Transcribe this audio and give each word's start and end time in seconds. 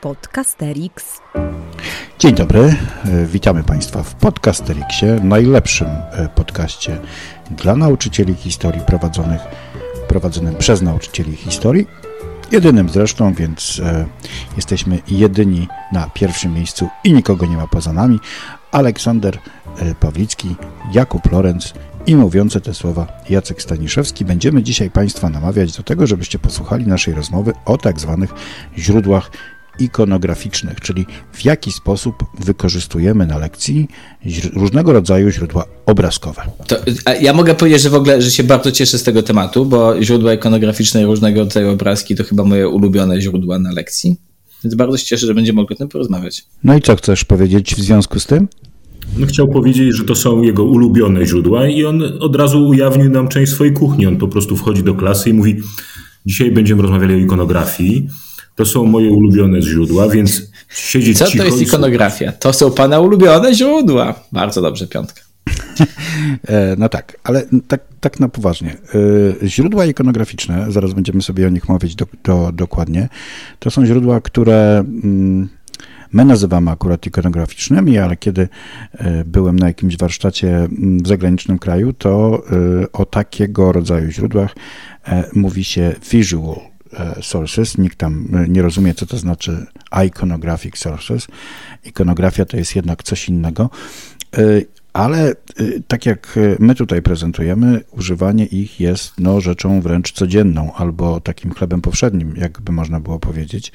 Podcasterix. 0.00 1.20
Dzień 2.18 2.34
dobry, 2.34 2.76
e, 3.04 3.26
witamy 3.26 3.64
Państwa 3.64 4.02
w 4.02 4.14
Podcasterixie, 4.14 5.20
najlepszym 5.24 5.88
e, 5.88 6.28
podcaście 6.34 7.00
dla 7.50 7.76
nauczycieli 7.76 8.34
historii 8.34 8.80
prowadzonych, 8.80 9.40
prowadzonym 10.08 10.54
przez 10.54 10.82
nauczycieli 10.82 11.36
historii. 11.36 11.86
Jedynym 12.52 12.88
zresztą, 12.88 13.34
więc 13.34 13.80
e, 13.84 14.06
jesteśmy 14.56 14.98
jedyni 15.08 15.68
na 15.92 16.10
pierwszym 16.14 16.54
miejscu 16.54 16.88
i 17.04 17.12
nikogo 17.12 17.46
nie 17.46 17.56
ma 17.56 17.66
poza 17.66 17.92
nami. 17.92 18.20
Aleksander 18.72 19.38
Pawlicki, 20.00 20.56
Jakub 20.92 21.32
Lorenz 21.32 21.74
i 22.06 22.16
mówiące 22.16 22.60
te 22.60 22.74
słowa 22.74 23.06
Jacek 23.30 23.62
Staniszewski. 23.62 24.24
Będziemy 24.24 24.62
dzisiaj 24.62 24.90
Państwa 24.90 25.28
namawiać 25.28 25.76
do 25.76 25.82
tego, 25.82 26.06
żebyście 26.06 26.38
posłuchali 26.38 26.86
naszej 26.86 27.14
rozmowy 27.14 27.52
o 27.64 27.78
tak 27.78 28.00
zwanych 28.00 28.30
źródłach 28.78 29.30
ikonograficznych, 29.80 30.80
czyli 30.80 31.06
w 31.32 31.44
jaki 31.44 31.72
sposób 31.72 32.14
wykorzystujemy 32.40 33.26
na 33.26 33.38
lekcji 33.38 33.88
różnego 34.54 34.92
rodzaju 34.92 35.30
źródła 35.30 35.64
obrazkowe. 35.86 36.42
To, 36.66 36.76
ja 37.20 37.32
mogę 37.32 37.54
powiedzieć, 37.54 37.82
że 37.82 37.90
w 37.90 37.94
ogóle, 37.94 38.22
że 38.22 38.30
się 38.30 38.44
bardzo 38.44 38.72
cieszę 38.72 38.98
z 38.98 39.02
tego 39.02 39.22
tematu, 39.22 39.66
bo 39.66 40.02
źródła 40.02 40.34
ikonograficzne 40.34 41.02
i 41.02 41.04
różnego 41.04 41.40
rodzaju 41.40 41.70
obrazki 41.70 42.16
to 42.16 42.24
chyba 42.24 42.44
moje 42.44 42.68
ulubione 42.68 43.20
źródła 43.20 43.58
na 43.58 43.72
lekcji. 43.72 44.16
Więc 44.64 44.74
bardzo 44.74 44.96
się 44.98 45.04
cieszę, 45.04 45.26
że 45.26 45.34
będziemy 45.34 45.56
mogli 45.56 45.76
o 45.76 45.78
tym 45.78 45.88
porozmawiać. 45.88 46.44
No 46.64 46.76
i 46.76 46.80
co 46.82 46.96
chcesz 46.96 47.24
powiedzieć 47.24 47.74
w 47.74 47.80
związku 47.80 48.20
z 48.20 48.26
tym? 48.26 48.48
No, 49.18 49.26
chciał 49.26 49.48
powiedzieć, 49.48 49.96
że 49.96 50.04
to 50.04 50.14
są 50.14 50.42
jego 50.42 50.64
ulubione 50.64 51.26
źródła 51.26 51.68
i 51.68 51.84
on 51.84 52.02
od 52.20 52.36
razu 52.36 52.68
ujawnił 52.68 53.10
nam 53.10 53.28
część 53.28 53.52
swojej 53.52 53.72
kuchni. 53.72 54.06
On 54.06 54.16
po 54.16 54.28
prostu 54.28 54.56
wchodzi 54.56 54.82
do 54.82 54.94
klasy 54.94 55.30
i 55.30 55.32
mówi: 55.32 55.56
Dzisiaj 56.26 56.50
będziemy 56.52 56.82
rozmawiali 56.82 57.14
o 57.14 57.18
ikonografii. 57.18 58.08
To 58.60 58.66
są 58.66 58.86
moje 58.86 59.10
ulubione 59.10 59.62
źródła, 59.62 60.08
więc 60.08 60.42
siedzieć 60.68 61.18
Co 61.18 61.30
to 61.36 61.44
jest 61.44 61.60
ikonografia? 61.60 62.32
To 62.32 62.52
są 62.52 62.70
pana 62.70 63.00
ulubione 63.00 63.54
źródła. 63.54 64.14
Bardzo 64.32 64.62
dobrze, 64.62 64.86
piątka. 64.86 65.20
E, 66.48 66.76
no 66.78 66.88
tak, 66.88 67.16
ale 67.24 67.46
tak, 67.68 67.80
tak 68.00 68.20
na 68.20 68.28
poważnie. 68.28 68.76
E, 69.42 69.48
źródła 69.48 69.86
ikonograficzne, 69.86 70.66
zaraz 70.68 70.92
będziemy 70.92 71.22
sobie 71.22 71.46
o 71.46 71.50
nich 71.50 71.68
mówić 71.68 71.94
do, 71.94 72.06
do, 72.24 72.50
dokładnie, 72.52 73.08
to 73.58 73.70
są 73.70 73.86
źródła, 73.86 74.20
które 74.20 74.78
mm, 74.78 75.48
my 76.12 76.24
nazywamy 76.24 76.70
akurat 76.70 77.06
ikonograficznymi, 77.06 77.98
ale 77.98 78.16
kiedy 78.16 78.48
e, 78.92 79.24
byłem 79.24 79.58
na 79.58 79.66
jakimś 79.66 79.96
warsztacie 79.96 80.56
mm, 80.56 80.98
w 80.98 81.08
zagranicznym 81.08 81.58
kraju, 81.58 81.92
to 81.92 82.42
o 82.92 83.04
takiego 83.04 83.72
rodzaju 83.72 84.10
źródłach 84.10 84.54
mówi 85.32 85.64
się 85.64 85.94
visual 86.10 86.70
sources. 87.22 87.78
Nikt 87.78 87.98
tam 87.98 88.28
nie 88.48 88.62
rozumie, 88.62 88.94
co 88.94 89.06
to 89.06 89.18
znaczy 89.18 89.66
iconographic 90.06 90.78
sources. 90.78 91.26
Ikonografia 91.84 92.44
to 92.44 92.56
jest 92.56 92.76
jednak 92.76 93.02
coś 93.02 93.28
innego. 93.28 93.70
Ale 94.92 95.34
y, 95.60 95.82
tak 95.88 96.06
jak 96.06 96.38
my 96.58 96.74
tutaj 96.74 97.02
prezentujemy, 97.02 97.80
używanie 97.90 98.46
ich 98.46 98.80
jest 98.80 99.12
no, 99.18 99.40
rzeczą 99.40 99.80
wręcz 99.80 100.12
codzienną 100.12 100.72
albo 100.74 101.20
takim 101.20 101.54
chlebem 101.54 101.80
powszednim, 101.80 102.36
jakby 102.36 102.72
można 102.72 103.00
było 103.00 103.18
powiedzieć. 103.18 103.72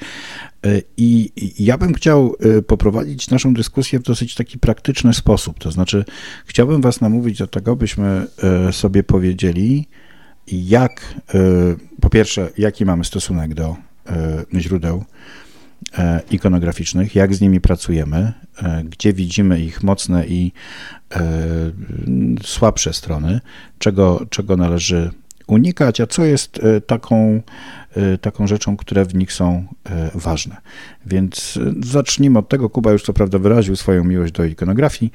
I 0.96 1.32
ja 1.58 1.78
bym 1.78 1.94
chciał 1.94 2.36
poprowadzić 2.66 3.30
naszą 3.30 3.54
dyskusję 3.54 3.98
w 3.98 4.02
dosyć 4.02 4.34
taki 4.34 4.58
praktyczny 4.58 5.14
sposób. 5.14 5.58
To 5.58 5.70
znaczy, 5.70 6.04
chciałbym 6.46 6.80
Was 6.80 7.00
namówić 7.00 7.38
do 7.38 7.46
tego, 7.46 7.76
byśmy 7.76 8.26
sobie 8.70 9.02
powiedzieli, 9.02 9.88
jak, 10.52 11.14
po 12.00 12.10
pierwsze, 12.10 12.50
jaki 12.58 12.84
mamy 12.84 13.04
stosunek 13.04 13.54
do 13.54 13.76
źródeł 14.54 15.04
E, 15.98 16.20
ikonograficznych, 16.30 17.14
jak 17.14 17.34
z 17.34 17.40
nimi 17.40 17.60
pracujemy, 17.60 18.32
e, 18.62 18.84
gdzie 18.84 19.12
widzimy 19.12 19.60
ich 19.60 19.82
mocne 19.82 20.26
i 20.26 20.52
e, 21.14 21.20
słabsze 22.42 22.92
strony, 22.92 23.40
czego, 23.78 24.26
czego 24.30 24.56
należy 24.56 25.10
unikać, 25.46 26.00
a 26.00 26.06
co 26.06 26.24
jest 26.24 26.60
taką, 26.86 27.42
taką 28.20 28.46
rzeczą, 28.46 28.76
które 28.76 29.04
w 29.04 29.14
nich 29.14 29.32
są 29.32 29.66
ważne. 30.14 30.56
Więc 31.06 31.58
zacznijmy 31.84 32.38
od 32.38 32.48
tego. 32.48 32.70
Kuba 32.70 32.92
już 32.92 33.02
co 33.02 33.12
prawda 33.12 33.38
wyraził 33.38 33.76
swoją 33.76 34.04
miłość 34.04 34.32
do 34.32 34.44
ikonografii, 34.44 35.12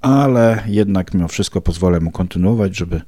ale 0.00 0.62
jednak 0.66 1.14
mimo 1.14 1.28
wszystko 1.28 1.60
pozwolę 1.60 2.00
mu 2.00 2.10
kontynuować, 2.10 2.76
żeby, 2.76 3.00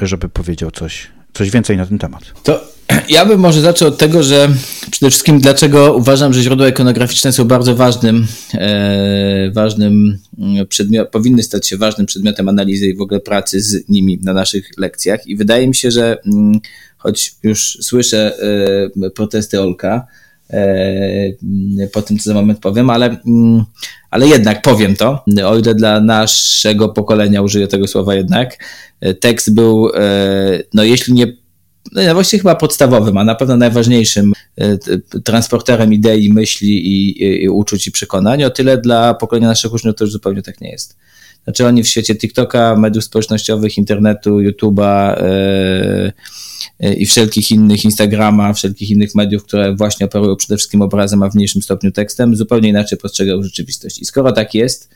żeby 0.00 0.28
powiedział 0.28 0.70
coś, 0.70 1.08
coś 1.34 1.50
więcej 1.50 1.76
na 1.76 1.86
ten 1.86 1.98
temat. 1.98 2.22
To 2.42 2.74
ja 3.08 3.26
bym 3.26 3.40
może 3.40 3.60
zaczął 3.60 3.88
od 3.88 3.98
tego, 3.98 4.22
że 4.22 4.48
przede 4.90 5.10
wszystkim 5.10 5.40
dlaczego 5.40 5.94
uważam, 5.94 6.34
że 6.34 6.42
źródła 6.42 6.68
ikonograficzne 6.68 7.32
są 7.32 7.44
bardzo 7.44 7.76
ważnym, 7.76 8.26
e, 8.54 9.50
ważnym 9.50 10.18
mm, 10.38 10.66
przedmiotem, 10.66 11.10
powinny 11.12 11.42
stać 11.42 11.68
się 11.68 11.76
ważnym 11.76 12.06
przedmiotem 12.06 12.48
analizy 12.48 12.86
i 12.86 12.96
w 12.96 13.00
ogóle 13.00 13.20
pracy 13.20 13.60
z 13.60 13.88
nimi 13.88 14.18
na 14.22 14.32
naszych 14.32 14.78
lekcjach. 14.78 15.26
I 15.26 15.36
wydaje 15.36 15.68
mi 15.68 15.74
się, 15.74 15.90
że 15.90 16.18
mm, 16.26 16.60
choć 16.98 17.34
już 17.42 17.78
słyszę 17.82 18.32
e, 19.02 19.10
protesty 19.10 19.60
Olka, 19.60 20.06
po 21.92 22.02
tym, 22.02 22.18
co 22.18 22.24
za 22.24 22.34
moment 22.34 22.58
powiem, 22.58 22.90
ale, 22.90 23.06
mm, 23.26 23.64
ale 24.10 24.28
jednak 24.28 24.62
powiem 24.62 24.96
to. 24.96 25.24
O 25.44 25.58
ile 25.58 25.74
dla 25.74 26.00
naszego 26.00 26.88
pokolenia 26.88 27.42
użyję 27.42 27.66
tego 27.66 27.86
słowa 27.86 28.14
jednak, 28.14 28.64
e, 29.00 29.14
tekst 29.14 29.54
był, 29.54 29.88
e, 29.94 30.62
no 30.74 30.84
jeśli 30.84 31.14
nie 31.14 31.44
no 31.92 32.14
właściwie 32.14 32.40
chyba 32.40 32.54
podstawowym, 32.54 33.16
a 33.16 33.24
na 33.24 33.34
pewno 33.34 33.56
najważniejszym 33.56 34.32
e, 34.56 34.78
transporterem 35.24 35.92
idei, 35.92 36.32
myśli 36.32 36.86
i, 36.86 37.22
i 37.44 37.48
uczuć 37.48 37.86
i 37.86 37.92
przekonań, 37.92 38.44
o 38.44 38.50
tyle 38.50 38.78
dla 38.78 39.14
pokolenia 39.14 39.48
naszych 39.48 39.72
uczniów 39.72 39.96
to 39.96 40.04
już 40.04 40.12
zupełnie 40.12 40.42
tak 40.42 40.60
nie 40.60 40.70
jest. 40.70 40.96
Znaczy 41.44 41.66
oni 41.66 41.82
w 41.82 41.88
świecie 41.88 42.14
TikToka, 42.14 42.76
mediów 42.76 43.04
społecznościowych, 43.04 43.78
internetu, 43.78 44.38
YouTube'a 44.38 45.22
yy, 45.22 46.12
yy, 46.80 46.94
i 46.94 47.06
wszelkich 47.06 47.50
innych, 47.50 47.84
Instagrama, 47.84 48.52
wszelkich 48.52 48.90
innych 48.90 49.14
mediów, 49.14 49.44
które 49.44 49.74
właśnie 49.74 50.06
operują 50.06 50.36
przede 50.36 50.56
wszystkim 50.56 50.82
obrazem, 50.82 51.22
a 51.22 51.30
w 51.30 51.34
mniejszym 51.34 51.62
stopniu 51.62 51.90
tekstem, 51.92 52.36
zupełnie 52.36 52.68
inaczej 52.68 52.98
postrzegają 52.98 53.42
rzeczywistość. 53.42 53.98
I 53.98 54.04
skoro 54.04 54.32
tak 54.32 54.54
jest, 54.54 54.90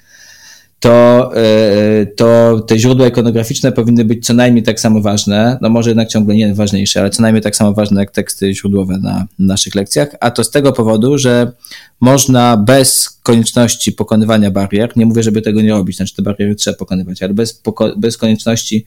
to, 0.81 1.31
e, 1.37 2.07
to 2.07 2.61
te 2.61 2.79
źródła 2.79 3.07
ikonograficzne 3.07 3.73
powinny 3.73 4.05
być 4.05 4.27
co 4.27 4.35
najmniej 4.35 4.63
tak 4.63 4.81
samo 4.81 5.01
ważne, 5.01 5.59
no 5.61 5.69
może 5.69 5.91
jednak 5.91 6.09
ciągle 6.09 6.35
nie 6.35 6.55
ważniejsze, 6.55 7.01
ale 7.01 7.11
co 7.11 7.23
najmniej 7.23 7.43
tak 7.43 7.57
samo 7.57 7.73
ważne 7.75 8.01
jak 8.01 8.11
teksty 8.11 8.55
źródłowe 8.55 8.99
na 8.99 9.27
naszych 9.39 9.75
lekcjach, 9.75 10.09
a 10.21 10.31
to 10.31 10.45
z 10.45 10.51
tego 10.51 10.73
powodu, 10.73 11.19
że 11.19 11.53
można 12.01 12.57
bez 12.57 13.19
konieczności 13.23 13.93
pokonywania 13.93 14.51
barier, 14.51 14.97
nie 14.97 15.07
mówię, 15.07 15.23
żeby 15.23 15.43
tego 15.43 15.63
nie 15.63 15.71
robić, 15.71 15.97
znaczy 15.97 16.15
te 16.15 16.23
bariery 16.23 16.55
trzeba 16.55 16.77
pokonywać, 16.77 17.23
ale 17.23 17.35
bez, 17.35 17.63
bez 17.97 18.17
konieczności 18.17 18.87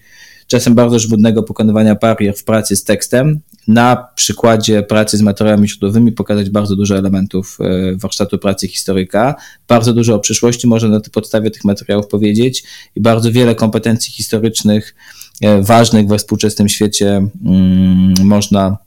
czasem 0.51 0.75
bardzo 0.75 0.99
żmudnego 0.99 1.43
pokonywania 1.43 1.95
barier 1.95 2.35
w 2.35 2.43
pracy 2.43 2.75
z 2.75 2.83
tekstem, 2.83 3.39
na 3.67 4.07
przykładzie 4.15 4.83
pracy 4.83 5.17
z 5.17 5.21
materiałami 5.21 5.69
źródłowymi 5.69 6.11
pokazać 6.11 6.49
bardzo 6.49 6.75
dużo 6.75 6.97
elementów 6.97 7.57
e, 7.59 7.95
warsztatu 7.95 8.37
pracy 8.39 8.67
historyka, 8.67 9.35
bardzo 9.67 9.93
dużo 9.93 10.15
o 10.15 10.19
przyszłości 10.19 10.67
można 10.67 10.89
na 10.89 10.99
podstawie 11.11 11.51
tych 11.51 11.63
materiałów 11.63 12.07
powiedzieć 12.07 12.63
i 12.95 13.01
bardzo 13.01 13.31
wiele 13.31 13.55
kompetencji 13.55 14.13
historycznych 14.13 14.95
e, 15.41 15.61
ważnych 15.61 16.07
we 16.07 16.17
współczesnym 16.17 16.69
świecie 16.69 17.27
mm, 17.45 18.13
można 18.23 18.77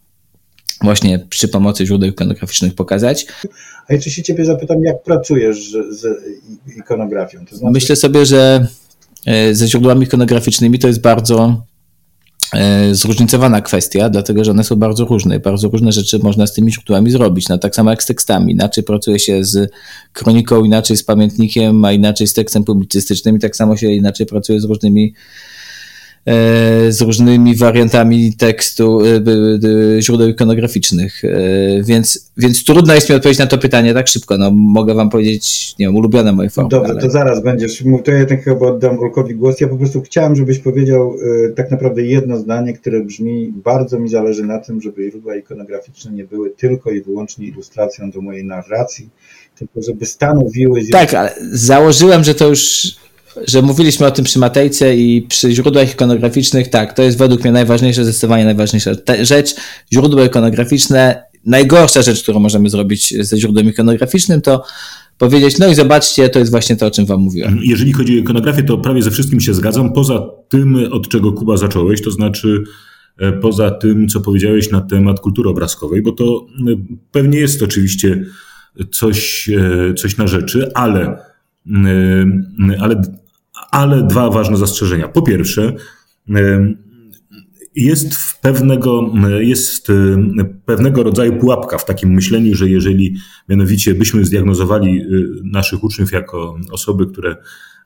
właśnie 0.82 1.26
przy 1.30 1.48
pomocy 1.48 1.86
źródeł 1.86 2.10
ikonograficznych 2.10 2.74
pokazać. 2.74 3.26
A 3.88 3.94
jeszcze 3.94 4.10
się 4.10 4.22
ciebie 4.22 4.44
zapytam, 4.44 4.82
jak 4.82 5.02
pracujesz 5.02 5.72
z 5.72 6.06
ikonografią? 6.76 7.46
To 7.46 7.56
znaczy... 7.56 7.72
Myślę 7.72 7.96
sobie, 7.96 8.26
że 8.26 8.66
ze 9.52 9.68
źródłami 9.68 10.04
ikonograficznymi 10.04 10.78
to 10.78 10.88
jest 10.88 11.00
bardzo 11.00 11.64
E, 12.54 12.94
zróżnicowana 12.94 13.60
kwestia, 13.60 14.10
dlatego 14.10 14.44
że 14.44 14.50
one 14.50 14.64
są 14.64 14.76
bardzo 14.76 15.04
różne. 15.04 15.40
Bardzo 15.40 15.68
różne 15.68 15.92
rzeczy 15.92 16.18
można 16.18 16.46
z 16.46 16.52
tymi 16.52 16.72
źródłami 16.72 17.10
zrobić. 17.10 17.48
No, 17.48 17.58
tak 17.58 17.74
samo 17.74 17.90
jak 17.90 18.02
z 18.02 18.06
tekstami. 18.06 18.52
Inaczej 18.52 18.84
pracuje 18.84 19.18
się 19.18 19.44
z 19.44 19.70
kroniką, 20.12 20.64
inaczej 20.64 20.96
z 20.96 21.04
pamiętnikiem, 21.04 21.84
a 21.84 21.92
inaczej 21.92 22.26
z 22.26 22.34
tekstem 22.34 22.64
publicystycznym 22.64 23.36
i 23.36 23.38
tak 23.38 23.56
samo 23.56 23.76
się 23.76 23.92
inaczej 23.92 24.26
pracuje 24.26 24.60
z 24.60 24.64
różnymi 24.64 25.14
E, 25.14 25.14
z 26.88 27.00
różnymi 27.00 27.56
wariantami 27.56 28.34
tekstu, 28.34 29.00
e, 29.96 30.02
źródeł 30.02 30.28
ikonograficznych. 30.28 31.24
E, 31.24 31.28
więc, 31.82 32.30
więc 32.36 32.64
trudno 32.64 32.94
jest 32.94 33.10
mi 33.10 33.16
odpowiedzieć 33.16 33.38
na 33.38 33.46
to 33.46 33.58
pytanie 33.58 33.94
tak 33.94 34.08
szybko. 34.08 34.38
No, 34.38 34.50
mogę 34.50 34.94
wam 34.94 35.10
powiedzieć, 35.10 35.74
nie 35.78 35.86
wiem, 35.86 35.96
ulubione 35.96 36.32
moje 36.32 36.50
formy. 36.50 36.70
Dobrze, 36.70 36.92
ale... 36.92 37.00
to 37.00 37.10
zaraz 37.10 37.42
będziesz 37.42 37.84
mówił. 37.84 38.04
To 38.04 38.10
ja 38.10 38.18
jednak 38.18 38.44
chyba 38.44 38.66
oddam 38.66 38.98
Olkowi 38.98 39.34
głos. 39.34 39.60
Ja 39.60 39.68
po 39.68 39.76
prostu 39.76 40.00
chciałem, 40.02 40.36
żebyś 40.36 40.58
powiedział 40.58 41.16
tak 41.56 41.70
naprawdę 41.70 42.02
jedno 42.02 42.38
zdanie, 42.38 42.72
które 42.72 43.00
brzmi, 43.00 43.52
bardzo 43.64 43.98
mi 43.98 44.08
zależy 44.08 44.44
na 44.44 44.58
tym, 44.58 44.80
żeby 44.80 45.10
źródła 45.10 45.36
ikonograficzne 45.36 46.12
nie 46.12 46.24
były 46.24 46.50
tylko 46.50 46.90
i 46.90 47.02
wyłącznie 47.02 47.46
ilustracją 47.46 48.10
do 48.10 48.20
mojej 48.20 48.44
narracji, 48.44 49.08
tylko 49.58 49.82
żeby 49.82 50.06
stanowiły... 50.06 50.80
Tak, 50.92 51.14
ale 51.14 51.34
założyłem, 51.52 52.24
że 52.24 52.34
to 52.34 52.48
już 52.48 52.92
że 53.48 53.62
mówiliśmy 53.62 54.06
o 54.06 54.10
tym 54.10 54.24
przy 54.24 54.38
Matejce 54.38 54.96
i 54.96 55.22
przy 55.22 55.52
źródłach 55.52 55.92
ikonograficznych, 55.92 56.68
tak, 56.68 56.92
to 56.92 57.02
jest 57.02 57.18
według 57.18 57.42
mnie 57.42 57.52
najważniejsza, 57.52 58.04
zdecydowanie 58.04 58.44
najważniejsza 58.44 58.90
rzecz. 59.22 59.54
Źródło 59.92 60.24
ikonograficzne 60.24 61.22
najgorsza 61.46 62.02
rzecz, 62.02 62.22
którą 62.22 62.40
możemy 62.40 62.70
zrobić 62.70 63.14
ze 63.20 63.38
źródłem 63.38 63.68
ikonograficznym, 63.68 64.40
to 64.40 64.64
powiedzieć, 65.18 65.58
no 65.58 65.68
i 65.68 65.74
zobaczcie, 65.74 66.28
to 66.28 66.38
jest 66.38 66.50
właśnie 66.50 66.76
to, 66.76 66.86
o 66.86 66.90
czym 66.90 67.06
wam 67.06 67.20
mówiłem. 67.20 67.58
Jeżeli 67.62 67.92
chodzi 67.92 68.16
o 68.16 68.20
ikonografię, 68.20 68.62
to 68.62 68.78
prawie 68.78 69.02
ze 69.02 69.10
wszystkim 69.10 69.40
się 69.40 69.54
zgadzam, 69.54 69.92
poza 69.92 70.30
tym, 70.48 70.76
od 70.90 71.08
czego 71.08 71.32
Kuba 71.32 71.56
zacząłeś, 71.56 72.02
to 72.02 72.10
znaczy 72.10 72.64
e, 73.18 73.32
poza 73.32 73.70
tym, 73.70 74.08
co 74.08 74.20
powiedziałeś 74.20 74.70
na 74.70 74.80
temat 74.80 75.20
kultury 75.20 75.50
obrazkowej, 75.50 76.02
bo 76.02 76.12
to 76.12 76.46
e, 76.68 76.76
pewnie 77.12 77.38
jest 77.38 77.62
oczywiście 77.62 78.24
coś, 78.92 79.48
e, 79.48 79.94
coś 79.94 80.16
na 80.16 80.26
rzeczy, 80.26 80.70
ale, 80.74 81.18
ale, 82.80 83.02
ale 83.74 84.02
dwa 84.02 84.30
ważne 84.30 84.56
zastrzeżenia. 84.56 85.08
Po 85.08 85.22
pierwsze, 85.22 85.72
jest 87.74 88.14
pewnego, 88.42 89.12
jest 89.38 89.88
pewnego 90.64 91.02
rodzaju 91.02 91.36
pułapka 91.36 91.78
w 91.78 91.84
takim 91.84 92.10
myśleniu, 92.10 92.54
że 92.54 92.68
jeżeli 92.68 93.16
mianowicie 93.48 93.94
byśmy 93.94 94.24
zdiagnozowali 94.24 95.00
y, 95.00 95.28
naszych 95.44 95.84
uczniów 95.84 96.12
jako 96.12 96.58
osoby, 96.72 97.06
które 97.06 97.36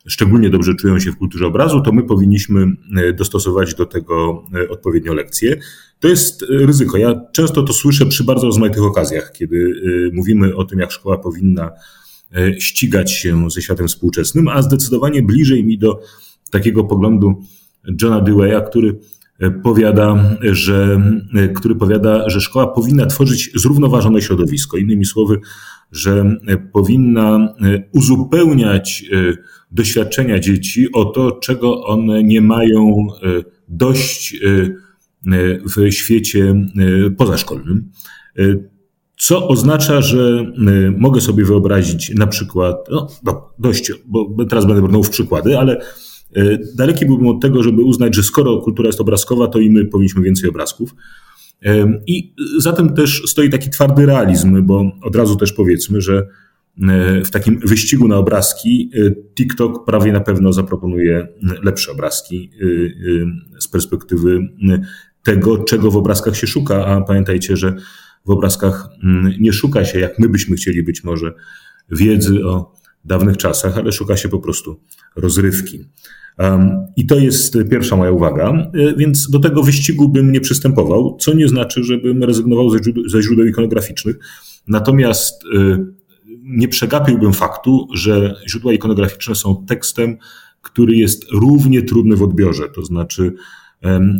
szczególnie 0.06 0.50
dobrze 0.50 0.74
czują 0.74 0.98
się 0.98 1.12
w 1.12 1.16
kulturze 1.16 1.46
obrazu, 1.46 1.80
to 1.80 1.92
my 1.92 2.02
powinniśmy 2.02 2.66
y, 2.98 3.12
dostosować 3.12 3.74
do 3.74 3.86
tego 3.86 4.44
y, 4.56 4.68
odpowiednio 4.68 5.14
lekcje. 5.14 5.56
To 6.00 6.08
jest 6.08 6.44
ryzyko. 6.50 6.98
Ja 6.98 7.20
często 7.32 7.62
to 7.62 7.72
słyszę 7.72 8.06
przy 8.06 8.24
bardzo 8.24 8.46
rozmaitych 8.46 8.82
okazjach, 8.82 9.32
kiedy 9.32 9.82
mówimy 10.12 10.56
o 10.56 10.64
tym, 10.64 10.78
jak 10.78 10.92
szkoła 10.92 11.18
powinna 11.18 11.70
ścigać 12.58 13.12
się 13.12 13.50
ze 13.50 13.62
światem 13.62 13.88
współczesnym, 13.88 14.48
a 14.48 14.62
zdecydowanie 14.62 15.22
bliżej 15.22 15.64
mi 15.64 15.78
do 15.78 16.00
takiego 16.50 16.84
poglądu 16.84 17.42
Johna 18.02 18.22
Dewey'a, 18.22 18.68
który 18.68 18.98
powiada, 19.62 20.36
że, 20.42 21.00
który 21.54 21.74
powiada, 21.74 22.28
że 22.30 22.40
szkoła 22.40 22.66
powinna 22.66 23.06
tworzyć 23.06 23.50
zrównoważone 23.54 24.22
środowisko. 24.22 24.76
Innymi 24.76 25.04
słowy, 25.04 25.40
że 25.92 26.36
powinna 26.72 27.54
uzupełniać 27.92 29.04
e, 29.12 29.34
doświadczenia 29.70 30.38
dzieci 30.38 30.92
o 30.92 31.04
to, 31.04 31.32
czego 31.32 31.84
one 31.84 32.22
nie 32.22 32.40
mają 32.40 33.06
e, 33.22 33.42
dość 33.68 34.34
e, 34.34 34.38
w 35.76 35.92
świecie 35.92 36.66
pozaszkolnym. 37.16 37.90
Co 39.20 39.48
oznacza, 39.48 40.00
że 40.02 40.52
mogę 40.96 41.20
sobie 41.20 41.44
wyobrazić 41.44 42.12
na 42.14 42.26
przykład, 42.26 42.76
no, 42.90 43.08
no 43.24 43.48
dość, 43.58 43.92
bo 44.06 44.44
teraz 44.50 44.66
będę 44.66 44.82
brnął 44.82 45.02
w 45.02 45.10
przykłady, 45.10 45.58
ale 45.58 45.80
E, 46.36 46.58
daleki 46.74 47.06
byłbym 47.06 47.26
od 47.26 47.40
tego, 47.42 47.62
żeby 47.62 47.82
uznać, 47.82 48.16
że 48.16 48.22
skoro 48.22 48.58
kultura 48.58 48.86
jest 48.86 49.00
obrazkowa, 49.00 49.46
to 49.46 49.58
i 49.58 49.70
my 49.70 49.84
powinniśmy 49.84 50.22
więcej 50.22 50.50
obrazków. 50.50 50.94
I 52.06 52.34
zatem 52.58 52.94
też 52.94 53.22
stoi 53.26 53.50
taki 53.50 53.70
twardy 53.70 54.06
realizm, 54.06 54.66
bo 54.66 54.92
od 55.02 55.16
razu 55.16 55.36
też 55.36 55.52
powiedzmy, 55.52 56.00
że 56.00 56.26
e, 56.88 57.24
w 57.24 57.30
takim 57.30 57.58
wyścigu 57.58 58.08
na 58.08 58.16
obrazki 58.16 58.90
TikTok 59.34 59.84
prawie 59.84 60.12
na 60.12 60.20
pewno 60.20 60.52
zaproponuje 60.52 61.28
lepsze 61.62 61.92
obrazki 61.92 62.50
z 63.60 63.68
perspektywy 63.68 64.40
tego, 65.22 65.58
czego 65.58 65.90
w 65.90 65.96
obrazkach 65.96 66.36
się 66.36 66.46
szuka, 66.46 66.86
a 66.86 67.00
pamiętajcie, 67.00 67.56
że 67.56 67.74
w 68.26 68.30
obrazkach 68.30 68.88
nie 69.40 69.52
szuka 69.52 69.84
się, 69.84 70.00
jak 70.00 70.18
my 70.18 70.28
byśmy 70.28 70.56
chcieli 70.56 70.82
być 70.82 71.04
może, 71.04 71.34
wiedzy 71.90 72.46
o 72.46 72.74
dawnych 73.04 73.36
czasach, 73.36 73.78
ale 73.78 73.92
szuka 73.92 74.16
się 74.16 74.28
po 74.28 74.38
prostu 74.38 74.80
rozrywki. 75.16 75.84
I 76.96 77.06
to 77.06 77.18
jest 77.18 77.58
pierwsza 77.70 77.96
moja 77.96 78.10
uwaga, 78.10 78.70
e, 78.74 78.96
więc 78.96 79.30
do 79.30 79.38
tego 79.38 79.62
wyścigu 79.62 80.08
bym 80.08 80.32
nie 80.32 80.40
przystępował, 80.40 81.16
co 81.20 81.34
nie 81.34 81.48
znaczy, 81.48 81.84
żebym 81.84 82.24
rezygnował 82.24 82.70
ze 82.70 82.78
źródeł, 82.78 83.08
ze 83.08 83.22
źródeł 83.22 83.46
ikonograficznych. 83.46 84.18
Natomiast 84.68 85.42
e, 85.56 85.84
nie 86.42 86.68
przegapiłbym 86.68 87.32
faktu, 87.32 87.88
że 87.94 88.34
źródła 88.48 88.72
ikonograficzne 88.72 89.34
są 89.34 89.64
tekstem, 89.66 90.16
który 90.62 90.96
jest 90.96 91.24
równie 91.32 91.82
trudny 91.82 92.16
w 92.16 92.22
odbiorze. 92.22 92.68
To 92.74 92.84
znaczy, 92.84 93.34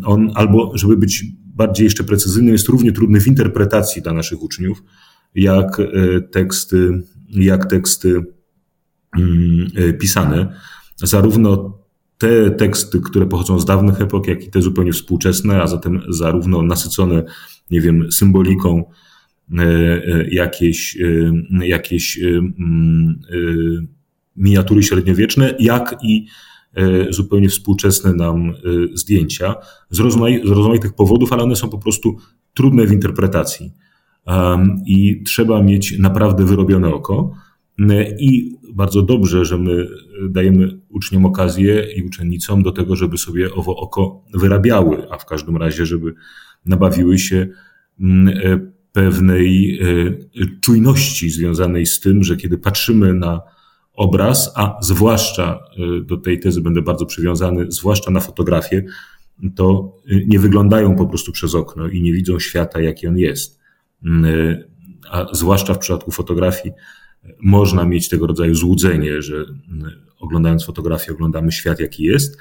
on 0.05 0.31
albo, 0.35 0.73
żeby 0.75 0.97
być 0.97 1.25
bardziej 1.59 1.85
jeszcze 1.85 2.05
precyzyjnym, 2.05 2.53
jest 2.53 2.69
równie 2.69 2.93
trudny 2.93 3.21
w 3.21 3.27
interpretacji 3.27 4.03
dla 4.03 4.13
naszych 4.13 4.43
uczniów, 4.43 4.83
jak 5.35 5.81
e, 5.81 6.21
teksty, 6.21 7.03
jak 7.29 7.67
teksty 7.67 8.25
mm, 9.19 9.99
pisane. 9.99 10.55
Zarówno 10.97 11.79
te 12.19 12.51
teksty, 12.51 13.01
które 13.01 13.27
pochodzą 13.27 13.59
z 13.59 13.65
dawnych 13.65 14.01
epok, 14.01 14.29
jak 14.29 14.45
i 14.45 14.51
te 14.51 14.63
zupełnie 14.63 14.93
współczesne, 14.93 15.63
a 15.63 15.67
zatem 15.67 16.01
zarówno 16.09 16.63
nasycone, 16.63 17.25
nie 17.71 17.81
wiem, 17.81 18.13
symboliką, 18.13 18.85
e, 19.59 19.63
e, 19.63 20.29
jakieś, 20.31 20.97
e, 21.61 21.67
jakieś 21.67 22.19
mm, 22.23 23.21
miniatury 24.37 24.83
średniowieczne, 24.83 25.55
jak 25.59 25.97
i 26.03 26.27
zupełnie 27.11 27.49
współczesne 27.49 28.13
nam 28.13 28.53
zdjęcia 28.95 29.55
z, 29.91 29.99
rozmaitych 30.45 30.95
powodów, 30.95 31.33
ale 31.33 31.43
one 31.43 31.57
są 31.57 31.69
po 31.69 31.79
prostu 31.79 32.17
trudne 32.55 32.87
w 32.87 32.93
interpretacji. 32.93 33.73
I 34.87 35.23
trzeba 35.23 35.63
mieć 35.63 35.99
naprawdę 35.99 36.45
wyrobione 36.45 36.95
oko. 36.95 37.33
I 38.19 38.57
bardzo 38.75 39.03
dobrze, 39.03 39.45
że 39.45 39.59
my 39.59 39.89
dajemy 40.31 40.79
uczniom 40.89 41.27
okazję 41.27 41.87
i 41.97 42.03
uczennicom 42.03 42.63
do 42.63 42.73
tego, 42.73 42.97
żeby 42.97 43.19
sobie 43.19 43.55
owo 43.55 43.77
oko 43.77 44.25
wyrabiały, 44.35 45.11
a 45.11 45.19
w 45.19 45.27
każdym 45.27 45.57
razie, 45.57 45.87
żeby 45.87 46.15
nabawiły 46.67 47.19
się 47.19 47.49
e, 48.01 48.59
pewnej 48.93 49.79
e, 49.81 49.87
czujności 50.61 51.31
związanej 51.31 51.87
z 51.87 52.01
tym, 52.01 52.25
że 52.25 52.37
kiedy 52.37 52.59
patrzymy 52.59 53.15
na 53.15 53.41
obraz, 53.99 54.53
a 54.55 54.79
zwłaszcza 54.81 55.59
e, 55.99 56.05
do 56.05 56.17
tej 56.17 56.41
tezy 56.41 56.61
będę 56.61 56.83
bardzo 56.83 57.07
przywiązany, 57.07 57.67
zwłaszcza 57.69 58.11
na 58.11 58.21
fotografię, 58.21 58.85
to 59.55 59.97
nie 60.27 60.39
wyglądają 60.39 60.97
po 60.97 61.07
prostu 61.07 61.33
przez 61.33 61.55
okno 61.55 61.89
i 61.89 62.03
nie 62.03 62.13
widzą 62.13 62.39
świata, 62.39 62.81
jaki 62.81 63.07
on 63.07 63.19
jest. 63.19 63.61
Mm, 64.05 64.57
a 65.11 65.27
zwłaszcza 65.33 65.75
w 65.75 65.79
przypadku 65.79 66.11
fotografii, 66.11 66.75
można 67.43 67.85
mieć 67.85 68.09
tego 68.09 68.27
rodzaju 68.27 68.55
złudzenie, 68.55 69.23
że 69.23 69.45
oglądając 70.19 70.65
fotografię 70.65 71.13
oglądamy 71.13 71.53
świat 71.53 71.81
jaki 71.81 72.03
jest, 72.03 72.39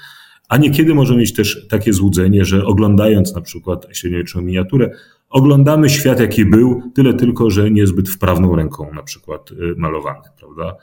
a 0.49 0.57
niekiedy 0.57 0.95
możemy 0.95 1.19
mieć 1.19 1.33
też 1.33 1.67
takie 1.69 1.93
złudzenie, 1.93 2.45
że 2.45 2.65
oglądając 2.65 3.35
na 3.35 3.41
przykład 3.41 3.87
średniowieczną 3.91 4.41
miniaturę, 4.41 4.89
oglądamy 5.29 5.89
świat 5.89 6.19
jaki 6.19 6.45
był, 6.45 6.91
tyle 6.95 7.13
tylko, 7.13 7.49
że 7.49 7.71
niezbyt 7.71 8.09
wprawną 8.09 8.55
ręką 8.55 8.93
na 8.93 9.03
przykład 9.03 9.51
y, 9.51 9.55
malowany, 9.77 10.29
prawda? 10.39 10.75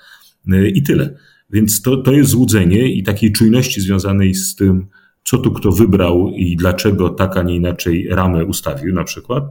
Y, 0.52 0.68
I 0.68 0.82
tyle. 0.82 1.14
Więc 1.50 1.82
to, 1.82 1.96
to 1.96 2.12
jest 2.12 2.30
złudzenie 2.30 2.92
i 2.92 3.02
takiej 3.02 3.32
czujności 3.32 3.80
związanej 3.80 4.34
z 4.34 4.54
tym, 4.54 4.86
co 5.24 5.38
tu 5.38 5.52
kto 5.52 5.72
wybrał 5.72 6.28
i 6.28 6.56
dlaczego 6.56 7.08
tak, 7.08 7.36
a 7.36 7.42
nie 7.42 7.56
inaczej 7.56 8.08
ramę 8.10 8.44
ustawił 8.44 8.94
na 8.94 9.04
przykład, 9.04 9.44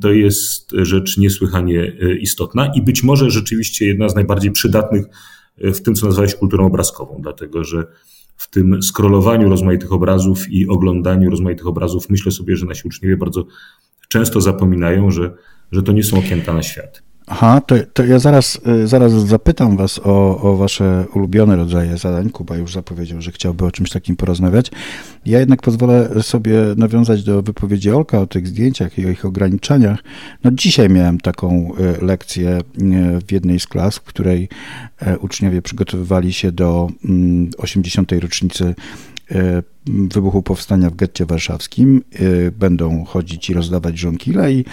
to 0.00 0.12
jest 0.12 0.72
rzecz 0.72 1.18
niesłychanie 1.18 1.92
e, 2.02 2.16
istotna 2.16 2.72
i 2.74 2.82
być 2.82 3.02
może 3.02 3.30
rzeczywiście 3.30 3.86
jedna 3.86 4.08
z 4.08 4.14
najbardziej 4.14 4.52
przydatnych 4.52 5.04
e, 5.58 5.72
w 5.72 5.82
tym, 5.82 5.94
co 5.94 6.06
nazwałeś 6.06 6.34
kulturą 6.34 6.66
obrazkową, 6.66 7.18
dlatego 7.22 7.64
że 7.64 7.86
w 8.36 8.50
tym 8.50 8.82
skrolowaniu 8.82 9.48
rozmaitych 9.48 9.92
obrazów 9.92 10.50
i 10.50 10.68
oglądaniu 10.68 11.30
rozmaitych 11.30 11.66
obrazów 11.66 12.10
myślę 12.10 12.32
sobie, 12.32 12.56
że 12.56 12.66
nasi 12.66 12.88
uczniowie 12.88 13.16
bardzo 13.16 13.46
często 14.08 14.40
zapominają, 14.40 15.10
że, 15.10 15.34
że 15.72 15.82
to 15.82 15.92
nie 15.92 16.04
są 16.04 16.18
okienka 16.18 16.52
na 16.52 16.62
świat. 16.62 17.03
Aha, 17.26 17.60
to, 17.60 17.74
to 17.92 18.04
ja 18.04 18.18
zaraz, 18.18 18.60
y, 18.68 18.86
zaraz 18.86 19.12
zapytam 19.12 19.76
Was 19.76 20.00
o, 20.04 20.40
o 20.40 20.56
Wasze 20.56 21.04
ulubione 21.14 21.56
rodzaje 21.56 21.98
zadań. 21.98 22.30
Kuba 22.30 22.56
już 22.56 22.72
zapowiedział, 22.72 23.22
że 23.22 23.32
chciałby 23.32 23.64
o 23.64 23.70
czymś 23.70 23.90
takim 23.90 24.16
porozmawiać. 24.16 24.70
Ja 25.26 25.38
jednak 25.38 25.62
pozwolę 25.62 26.22
sobie 26.22 26.58
nawiązać 26.76 27.24
do 27.24 27.42
wypowiedzi 27.42 27.90
Olka 27.90 28.20
o 28.20 28.26
tych 28.26 28.48
zdjęciach 28.48 28.98
i 28.98 29.06
o 29.06 29.10
ich 29.10 29.24
ograniczeniach. 29.24 29.98
No 30.44 30.50
dzisiaj 30.50 30.88
miałem 30.88 31.20
taką 31.20 31.72
y, 32.00 32.04
lekcję 32.04 32.58
y, 32.58 33.20
w 33.26 33.32
jednej 33.32 33.60
z 33.60 33.66
klas, 33.66 33.96
w 33.96 34.02
której 34.02 34.48
uczniowie 35.20 35.62
przygotowywali 35.62 36.32
się 36.32 36.52
do 36.52 36.88
80. 37.58 38.12
Mm, 38.12 38.22
rocznicy 38.22 38.74
wybuchu 39.86 40.42
powstania 40.42 40.90
w 40.90 40.96
getcie 40.96 41.26
warszawskim. 41.26 42.02
E, 42.12 42.50
będą 42.50 43.04
chodzić 43.04 43.50
i 43.50 43.54
rozdawać 43.54 43.98
żonkile 43.98 44.52
i 44.52 44.64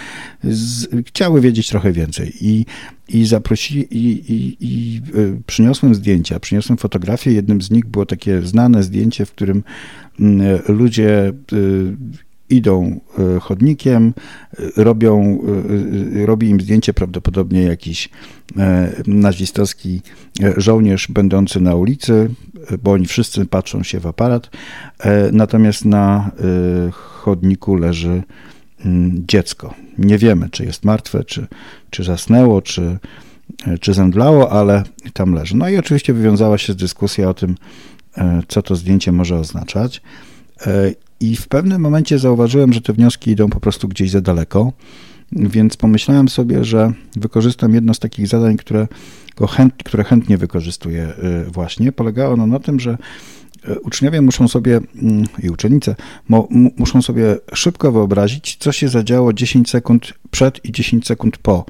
z, 0.44 0.88
chciały 1.06 1.40
wiedzieć 1.40 1.68
trochę 1.68 1.92
więcej. 1.92 2.32
I, 2.40 2.66
i 3.08 3.26
zaprosili, 3.26 3.86
i, 3.90 4.32
i, 4.32 4.56
i 4.60 5.00
e, 5.14 5.40
przyniosłem 5.46 5.94
zdjęcia, 5.94 6.40
przyniosłem 6.40 6.76
fotografię. 6.78 7.32
Jednym 7.32 7.62
z 7.62 7.70
nich 7.70 7.86
było 7.86 8.06
takie 8.06 8.42
znane 8.42 8.82
zdjęcie, 8.82 9.26
w 9.26 9.30
którym 9.30 9.62
ludzie 10.68 11.32
idą 12.50 13.00
chodnikiem, 13.40 14.14
robią, 14.76 15.38
robi 16.24 16.48
im 16.48 16.60
zdjęcie 16.60 16.94
prawdopodobnie 16.94 17.62
jakiś 17.62 18.08
nazistowski 19.06 20.00
żołnierz 20.56 21.08
będący 21.08 21.60
na 21.60 21.74
ulicy, 21.74 22.30
bo 22.82 22.92
oni 22.92 23.06
wszyscy 23.06 23.46
patrzą 23.46 23.82
się 23.82 24.00
w 24.00 24.06
aparat, 24.06 24.50
e, 24.98 25.32
natomiast 25.32 25.84
na 25.84 26.30
e, 26.88 26.90
chodniku 26.90 27.76
leży 27.76 28.22
mm, 28.84 29.24
dziecko. 29.28 29.74
Nie 29.98 30.18
wiemy, 30.18 30.48
czy 30.50 30.64
jest 30.64 30.84
martwe, 30.84 31.24
czy, 31.24 31.46
czy 31.90 32.04
zasnęło, 32.04 32.62
czy, 32.62 32.98
czy 33.80 33.94
zemdlało, 33.94 34.52
ale 34.52 34.82
tam 35.12 35.34
leży. 35.34 35.56
No 35.56 35.68
i 35.68 35.76
oczywiście 35.76 36.12
wywiązała 36.12 36.58
się 36.58 36.74
dyskusja 36.74 37.28
o 37.28 37.34
tym, 37.34 37.54
co 38.48 38.62
to 38.62 38.76
zdjęcie 38.76 39.12
może 39.12 39.38
oznaczać. 39.38 40.02
I 41.22 41.36
w 41.36 41.48
pewnym 41.48 41.82
momencie 41.82 42.18
zauważyłem, 42.18 42.72
że 42.72 42.80
te 42.80 42.92
wnioski 42.92 43.30
idą 43.30 43.50
po 43.50 43.60
prostu 43.60 43.88
gdzieś 43.88 44.10
za 44.10 44.20
daleko, 44.20 44.72
więc 45.32 45.76
pomyślałem 45.76 46.28
sobie, 46.28 46.64
że 46.64 46.92
wykorzystam 47.16 47.74
jedno 47.74 47.94
z 47.94 47.98
takich 47.98 48.28
zadań, 48.28 48.56
które, 48.56 48.88
które 49.84 50.04
chętnie 50.04 50.38
wykorzystuję 50.38 51.12
y, 51.48 51.50
właśnie. 51.50 51.92
Polegało 51.92 52.34
ono 52.34 52.46
na 52.46 52.58
tym, 52.58 52.80
że 52.80 52.98
y, 53.68 53.80
uczniowie 53.80 54.20
muszą 54.20 54.48
sobie 54.48 54.80
mm, 55.02 55.24
i 55.42 55.50
uczennice 55.50 55.94
muszą 56.76 57.02
sobie 57.02 57.36
szybko 57.54 57.92
wyobrazić, 57.92 58.56
co 58.60 58.72
się 58.72 58.88
zadziało 58.88 59.32
10 59.32 59.70
sekund 59.70 60.14
przed 60.30 60.64
i 60.64 60.72
10 60.72 61.06
sekund 61.06 61.38
po 61.38 61.64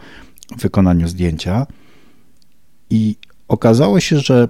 wykonaniu 0.59 1.09
zdjęcia. 1.09 1.67
I 2.91 3.17
okazało 3.49 4.01
się, 4.01 4.19
że 4.19 4.49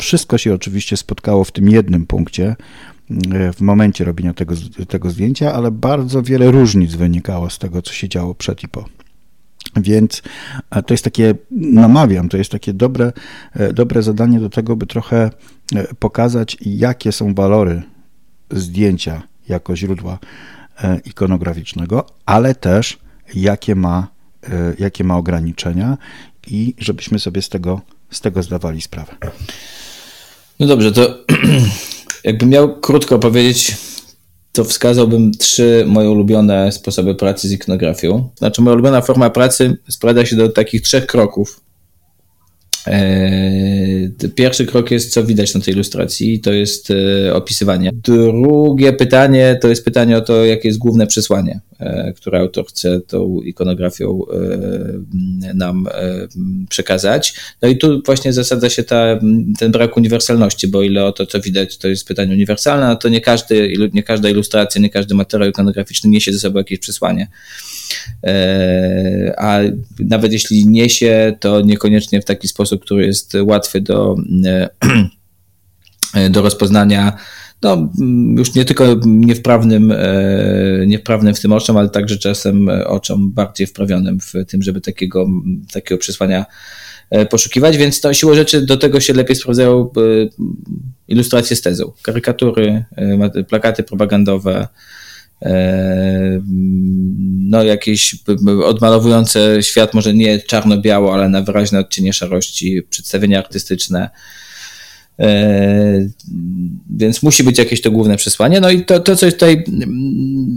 wszystko 0.00 0.38
się 0.38 0.54
oczywiście 0.54 0.96
spotkało 0.96 1.44
w 1.44 1.52
tym 1.52 1.68
jednym 1.68 2.06
punkcie, 2.06 2.56
w 3.54 3.60
momencie 3.60 4.04
robienia 4.04 4.34
tego, 4.34 4.54
tego 4.88 5.10
zdjęcia, 5.10 5.52
ale 5.52 5.70
bardzo 5.70 6.22
wiele 6.22 6.50
różnic 6.50 6.94
wynikało 6.94 7.50
z 7.50 7.58
tego, 7.58 7.82
co 7.82 7.92
się 7.92 8.08
działo 8.08 8.34
przed 8.34 8.62
i 8.62 8.68
po. 8.68 8.84
Więc 9.76 10.22
to 10.86 10.94
jest 10.94 11.04
takie, 11.04 11.34
namawiam, 11.50 12.28
to 12.28 12.36
jest 12.36 12.50
takie 12.50 12.72
dobre, 12.72 13.12
e, 13.52 13.72
dobre 13.72 14.02
zadanie 14.02 14.40
do 14.40 14.50
tego, 14.50 14.76
by 14.76 14.86
trochę 14.86 15.30
e, 15.74 15.94
pokazać, 15.94 16.56
jakie 16.60 17.12
są 17.12 17.34
walory 17.34 17.82
zdjęcia 18.50 19.22
jako 19.48 19.76
źródła 19.76 20.18
e, 20.82 21.00
ikonograficznego, 21.04 22.06
ale 22.26 22.54
też 22.54 22.98
jakie 23.34 23.74
ma, 23.74 24.08
jakie 24.78 25.04
ma 25.04 25.16
ograniczenia 25.16 25.98
i 26.46 26.74
żebyśmy 26.78 27.18
sobie 27.18 27.42
z 27.42 27.48
tego, 27.48 27.80
z 28.10 28.20
tego 28.20 28.42
zdawali 28.42 28.80
sprawę. 28.80 29.16
No 30.60 30.66
dobrze, 30.66 30.92
to 30.92 31.18
Jakbym 32.24 32.48
miał 32.48 32.80
krótko 32.80 33.18
powiedzieć, 33.18 33.76
to 34.52 34.64
wskazałbym 34.64 35.32
trzy 35.32 35.84
moje 35.86 36.10
ulubione 36.10 36.72
sposoby 36.72 37.14
pracy 37.14 37.48
z 37.48 37.52
ikonografią. 37.52 38.28
Znaczy, 38.38 38.62
moja 38.62 38.74
ulubiona 38.74 39.00
forma 39.00 39.30
pracy 39.30 39.78
sprowadza 39.88 40.26
się 40.26 40.36
do 40.36 40.48
takich 40.48 40.82
trzech 40.82 41.06
kroków. 41.06 41.60
Eee, 42.86 44.10
pierwszy 44.34 44.66
krok 44.66 44.90
jest, 44.90 45.12
co 45.12 45.24
widać 45.24 45.54
na 45.54 45.60
tej 45.60 45.74
ilustracji, 45.74 46.40
to 46.40 46.52
jest 46.52 46.90
e, 46.90 47.34
opisywanie. 47.34 47.90
Drugie 47.94 48.92
pytanie 48.92 49.58
to 49.62 49.68
jest 49.68 49.84
pytanie 49.84 50.16
o 50.16 50.20
to, 50.20 50.44
jakie 50.44 50.68
jest 50.68 50.78
główne 50.78 51.06
przesłanie, 51.06 51.60
e, 51.80 52.12
które 52.12 52.38
autor 52.38 52.66
chce 52.66 53.00
tą 53.00 53.40
ikonografią 53.40 54.20
e, 54.32 55.54
nam 55.54 55.88
przekazać. 56.68 57.34
No 57.62 57.68
i 57.68 57.78
tu 57.78 58.02
właśnie 58.06 58.32
zasadza 58.32 58.70
się 58.70 58.82
ta, 58.82 59.20
ten 59.58 59.72
brak 59.72 59.96
uniwersalności, 59.96 60.68
bo 60.68 60.82
ile 60.82 61.04
o 61.04 61.12
to, 61.12 61.26
co 61.26 61.40
widać, 61.40 61.78
to 61.78 61.88
jest 61.88 62.08
pytanie 62.08 62.32
uniwersalne, 62.32 62.96
to 62.96 63.08
nie, 63.08 63.20
każdy, 63.20 63.74
nie 63.92 64.02
każda 64.02 64.30
ilustracja, 64.30 64.80
nie 64.80 64.90
każdy 64.90 65.14
materiał 65.14 65.50
ikonograficzny 65.50 66.10
niesie 66.10 66.32
ze 66.32 66.38
sobą 66.38 66.58
jakieś 66.58 66.78
przesłanie. 66.78 67.28
E, 68.26 69.34
a 69.38 69.60
nawet 69.98 70.32
jeśli 70.32 70.66
niesie, 70.66 71.36
to 71.40 71.60
niekoniecznie 71.60 72.20
w 72.20 72.24
taki 72.24 72.48
sposób, 72.48 72.82
który 72.84 73.06
jest 73.06 73.36
łatwy 73.42 73.80
do, 73.80 74.16
e, 76.14 76.30
do 76.30 76.42
rozpoznania. 76.42 77.16
No, 77.62 77.88
już 78.36 78.54
nie 78.54 78.64
tylko 78.64 78.84
niewprawnym, 79.06 79.92
e, 79.92 79.98
niewprawnym 80.86 81.34
w 81.34 81.40
tym 81.40 81.52
oczom, 81.52 81.76
ale 81.76 81.88
także 81.88 82.18
czasem 82.18 82.68
oczom 82.86 83.32
bardziej 83.32 83.66
wprawionym 83.66 84.20
w 84.20 84.32
tym, 84.48 84.62
żeby 84.62 84.80
takiego, 84.80 85.26
takiego 85.72 85.98
przesłania 85.98 86.44
poszukiwać, 87.30 87.76
więc 87.76 88.00
to 88.00 88.14
siłą 88.14 88.34
rzeczy 88.34 88.66
do 88.66 88.76
tego 88.76 89.00
się 89.00 89.12
lepiej 89.12 89.36
sprawdzają 89.36 89.90
ilustracje 91.08 91.56
z 91.56 91.62
tezą, 91.62 91.92
karykatury, 92.02 92.84
plakaty 93.48 93.82
propagandowe, 93.82 94.68
no 97.40 97.62
jakieś 97.64 98.16
odmalowujące 98.64 99.62
świat 99.62 99.94
może 99.94 100.14
nie 100.14 100.38
czarno-biało, 100.38 101.14
ale 101.14 101.28
na 101.28 101.42
wyraźne 101.42 101.78
odcienie 101.78 102.12
szarości, 102.12 102.82
przedstawienia 102.90 103.38
artystyczne. 103.38 104.10
Więc 106.96 107.22
musi 107.22 107.44
być 107.44 107.58
jakieś 107.58 107.80
to 107.80 107.90
główne 107.90 108.16
przesłanie. 108.16 108.60
No 108.60 108.70
i 108.70 108.84
to, 108.84 109.00
to 109.00 109.16
co 109.16 109.26
jest 109.26 109.38
tutaj, 109.38 109.64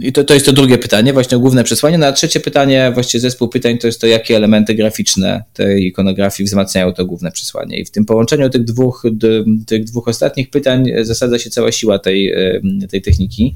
i 0.02 0.12
to, 0.12 0.24
to 0.24 0.34
jest 0.34 0.46
to 0.46 0.52
drugie 0.52 0.78
pytanie, 0.78 1.12
właśnie 1.12 1.38
główne 1.38 1.64
przesłanie. 1.64 1.98
No 1.98 2.06
a 2.06 2.12
trzecie 2.12 2.40
pytanie, 2.40 2.90
właściwie 2.94 3.20
zespół 3.20 3.48
pytań, 3.48 3.78
to 3.78 3.86
jest 3.86 4.00
to, 4.00 4.06
jakie 4.06 4.36
elementy 4.36 4.74
graficzne 4.74 5.44
tej 5.52 5.86
ikonografii 5.86 6.46
wzmacniają 6.46 6.92
to 6.92 7.06
główne 7.06 7.32
przesłanie. 7.32 7.80
I 7.80 7.84
w 7.84 7.90
tym 7.90 8.04
połączeniu 8.04 8.50
tych 8.50 8.64
dwóch, 8.64 9.02
tych 9.66 9.84
dwóch 9.84 10.08
ostatnich 10.08 10.50
pytań 10.50 10.90
zasadza 11.02 11.38
się 11.38 11.50
cała 11.50 11.72
siła 11.72 11.98
tej, 11.98 12.34
tej 12.90 13.02
techniki. 13.02 13.54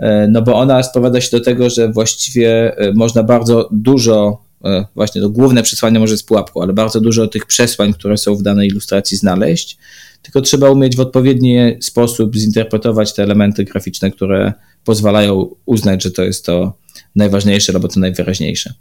E, 0.00 0.28
no 0.28 0.42
bo 0.42 0.54
ona 0.54 0.82
sprowadza 0.82 1.20
się 1.20 1.38
do 1.38 1.44
tego, 1.44 1.70
że 1.70 1.92
właściwie 1.92 2.78
e, 2.78 2.92
można 2.92 3.22
bardzo 3.22 3.68
dużo, 3.72 4.44
e, 4.64 4.84
właśnie 4.94 5.20
to 5.20 5.30
główne 5.30 5.62
przesłanie 5.62 5.98
może 5.98 6.16
z 6.16 6.22
pułapką, 6.22 6.62
ale 6.62 6.72
bardzo 6.72 7.00
dużo 7.00 7.26
tych 7.26 7.46
przesłań, 7.46 7.92
które 7.92 8.16
są 8.16 8.36
w 8.36 8.42
danej 8.42 8.68
ilustracji 8.68 9.16
znaleźć, 9.16 9.78
tylko 10.22 10.40
trzeba 10.40 10.70
umieć 10.70 10.96
w 10.96 11.00
odpowiedni 11.00 11.76
sposób 11.80 12.36
zinterpretować 12.36 13.14
te 13.14 13.22
elementy 13.22 13.64
graficzne, 13.64 14.10
które 14.10 14.52
pozwalają 14.84 15.50
uznać, 15.66 16.02
że 16.02 16.10
to 16.10 16.22
jest 16.22 16.46
to 16.46 16.72
najważniejsze 17.16 17.72
albo 17.74 17.88
to 17.88 18.00
najwyraźniejsze. 18.00 18.74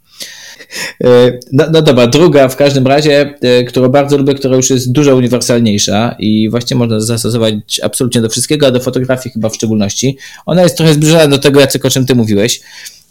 E, 1.04 1.40
no, 1.52 1.66
no 1.72 1.82
dobra, 1.82 2.08
druga 2.08 2.48
w 2.48 2.56
każdym 2.56 2.88
razie, 2.88 3.34
e, 3.42 3.64
którą 3.64 3.90
bardzo 3.90 4.18
lubię, 4.18 4.34
która 4.34 4.56
już 4.56 4.70
jest 4.70 4.92
dużo 4.92 5.16
uniwersalniejsza 5.16 6.16
i 6.20 6.50
właśnie 6.50 6.78
można 6.78 7.00
zastosować 7.00 7.54
absolutnie 7.84 8.22
do 8.22 8.30
wszystkiego, 8.30 8.68
a 8.68 8.72
do 8.72 8.80
fotografii 8.80 9.34
chyba 9.34 9.50
w 9.50 9.56
szczególności. 9.56 10.18
Ona 10.46 10.64
jest 10.64 10.78
trochę 10.78 10.94
zbliżona 10.94 11.28
do 11.28 11.38
tego, 11.38 11.60
Jacek, 11.60 11.86
o 11.86 11.90
czym 11.90 12.06
ty 12.06 12.16
mówiłeś, 12.16 12.62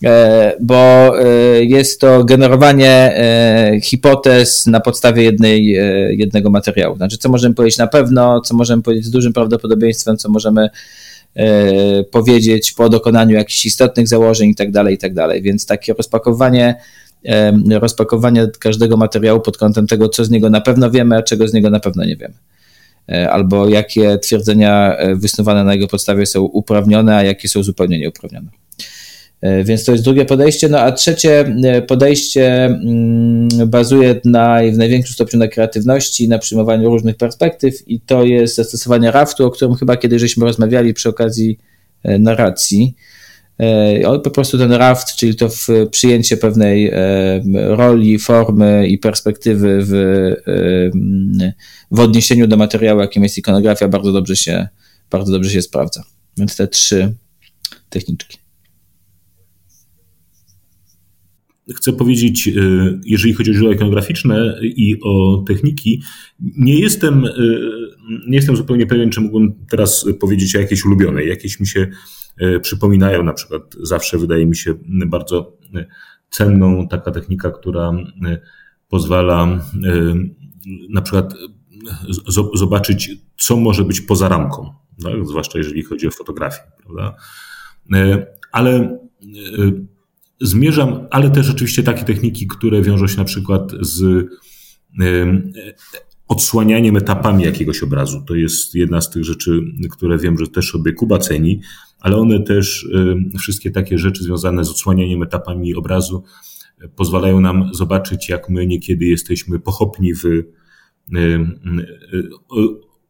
e, 0.05 0.53
bo 0.61 1.13
jest 1.61 2.01
to 2.01 2.25
generowanie 2.25 3.15
hipotez 3.83 4.67
na 4.67 4.81
podstawie 4.81 5.23
jednej, 5.23 5.67
jednego 6.19 6.51
materiału. 6.51 6.97
Znaczy, 6.97 7.19
co 7.19 7.29
możemy 7.29 7.55
powiedzieć 7.55 7.79
na 7.79 7.87
pewno, 7.87 8.41
co 8.41 8.55
możemy 8.55 8.83
powiedzieć 8.83 9.05
z 9.05 9.11
dużym 9.11 9.33
prawdopodobieństwem, 9.33 10.17
co 10.17 10.29
możemy 10.29 10.69
powiedzieć 12.11 12.73
po 12.73 12.89
dokonaniu 12.89 13.37
jakichś 13.37 13.67
istotnych 13.67 14.09
założeń 14.09 14.51
i 14.51 14.55
tak 14.55 14.71
dalej, 14.71 14.95
i 14.95 14.99
tak 14.99 15.15
dalej. 15.15 15.43
Więc 15.43 15.67
takie 15.67 15.95
rozpakowanie 15.95 16.75
rozpakowanie 17.71 18.47
każdego 18.61 18.97
materiału 18.97 19.41
pod 19.41 19.57
kątem 19.57 19.87
tego, 19.87 20.09
co 20.09 20.25
z 20.25 20.31
niego 20.31 20.51
na 20.51 20.61
pewno 20.61 20.91
wiemy, 20.91 21.17
a 21.17 21.23
czego 21.23 21.49
z 21.49 21.53
niego 21.53 21.71
na 21.71 21.81
pewno 21.81 22.05
nie 22.05 22.17
wiemy. 22.17 22.35
E, 23.13 23.31
albo 23.31 23.69
jakie 23.69 24.19
twierdzenia 24.19 24.97
e, 24.97 25.17
wysnuwane 25.17 25.65
na 25.65 25.75
jego 25.75 25.89
podstawie 25.89 26.27
są 26.27 26.43
uprawnione, 26.43 27.17
a 27.17 27.23
jakie 27.23 27.49
są 27.49 27.63
zupełnie 27.63 27.99
nieuprawnione. 27.99 28.49
E, 29.41 29.65
więc 29.65 29.85
to 29.85 29.93
jest 29.93 30.05
drugie 30.05 30.25
podejście. 30.25 30.69
No 30.69 30.81
a 30.81 30.93
trzecie 30.93 31.57
podejście 31.87 32.65
mm, 32.65 33.49
bazuje 33.67 34.21
na, 34.25 34.61
w 34.73 34.77
największym 34.77 35.15
stopniu 35.15 35.39
na 35.39 35.49
kreatywności, 35.49 36.29
na 36.29 36.39
przyjmowaniu 36.39 36.91
różnych 36.91 37.17
perspektyw 37.17 37.89
i 37.89 38.01
to 38.01 38.25
jest 38.25 38.57
zastosowanie 38.57 39.11
raftu, 39.11 39.47
o 39.47 39.51
którym 39.51 39.75
chyba 39.75 39.97
kiedyś 39.97 40.21
żeśmy 40.21 40.45
rozmawiali 40.45 40.95
przy 40.95 41.09
okazji 41.09 41.59
narracji. 42.05 42.95
E, 43.59 44.19
po 44.19 44.31
prostu 44.31 44.59
ten 44.59 44.73
raft, 44.73 45.17
czyli 45.17 45.37
to 45.37 45.49
przyjęcie 45.91 46.37
pewnej 46.37 46.87
e, 46.87 47.43
roli, 47.77 48.19
formy 48.19 48.89
i 48.89 48.99
perspektywy 48.99 49.79
w, 49.83 49.93
e, 50.47 51.53
w 51.91 52.01
odniesieniu 52.01 52.47
do 52.47 52.57
materiału, 52.57 53.01
jakim 53.01 53.23
jest 53.23 53.39
ikonografia, 53.39 53.89
bardzo 53.89 54.13
dobrze 54.13 54.37
się, 54.37 54.69
bardzo 55.11 55.33
dobrze 55.33 55.51
się 55.51 55.63
sprawdza. 55.63 56.05
Więc 56.37 56.57
te 56.57 56.69
trzy 56.69 57.15
techniczki. 57.91 58.39
Chcę 61.77 61.93
powiedzieć, 61.93 62.51
jeżeli 63.05 63.35
chodzi 63.35 63.51
o 63.51 63.55
źródła 63.55 63.75
ikonograficzne 63.75 64.61
i 64.63 64.97
o 65.03 65.45
techniki, 65.47 66.03
nie 66.41 66.81
jestem, 66.81 67.25
nie 68.29 68.37
jestem 68.37 68.57
zupełnie 68.57 68.87
pewien, 68.87 69.11
czy 69.11 69.21
mógłbym 69.21 69.55
teraz 69.71 70.07
powiedzieć 70.21 70.57
o 70.57 70.61
jakiejś 70.61 70.85
ulubionej. 70.85 71.29
Jakieś 71.29 71.61
mi 71.61 71.67
się 71.67 71.87
przypominają. 72.63 73.23
Na 73.23 73.33
przykład 73.33 73.63
zawsze 73.83 74.19
wydaje 74.19 74.47
mi 74.47 74.57
się 74.57 74.75
bardzo 75.07 75.57
e, 75.75 75.87
cenną 76.31 76.89
taka 76.89 77.11
technika, 77.11 77.51
która 77.51 77.93
e, 78.27 78.39
pozwala 78.89 79.61
na 80.91 81.03
przykład 81.03 81.35
zobaczyć, 82.55 83.11
co 83.39 83.57
może 83.57 83.85
być 83.85 84.01
poza 84.01 84.29
ramką, 84.29 84.75
tak? 85.03 85.27
zwłaszcza 85.27 85.59
jeżeli 85.59 85.83
chodzi 85.83 86.09
o 86.09 86.11
fotografię, 86.11 86.61
prawda? 86.77 87.17
Ale 88.53 88.99
zmierzam, 90.41 91.07
ale 91.11 91.31
też 91.31 91.51
oczywiście 91.51 91.83
takie 91.83 92.05
techniki, 92.05 92.47
które 92.47 92.83
wiążą 92.83 93.07
się 93.07 93.19
na 93.19 93.25
przykład 93.25 93.73
z 93.81 94.27
odsłanianiem 96.29 96.97
etapami 96.97 97.45
jakiegoś 97.45 97.83
obrazu. 97.83 98.23
To 98.27 98.35
jest 98.35 98.75
jedna 98.75 99.01
z 99.01 99.11
tych 99.11 99.25
rzeczy, 99.25 99.61
które 99.91 100.19
wiem, 100.19 100.39
że 100.39 100.47
też 100.47 100.71
sobie 100.71 100.93
Kuba 100.93 101.19
ceni, 101.19 101.61
ale 102.01 102.17
one 102.17 102.43
też, 102.43 102.89
wszystkie 103.39 103.71
takie 103.71 103.99
rzeczy 103.99 104.25
związane 104.25 104.65
z 104.65 104.71
odsłanianiem 104.71 105.23
etapami 105.23 105.75
obrazu, 105.75 106.23
pozwalają 106.97 107.41
nam 107.41 107.75
zobaczyć, 107.75 108.29
jak 108.29 108.51
my 108.51 108.67
niekiedy 108.67 109.05
jesteśmy 109.05 109.61
pochopni 109.61 110.15
w 110.15 110.23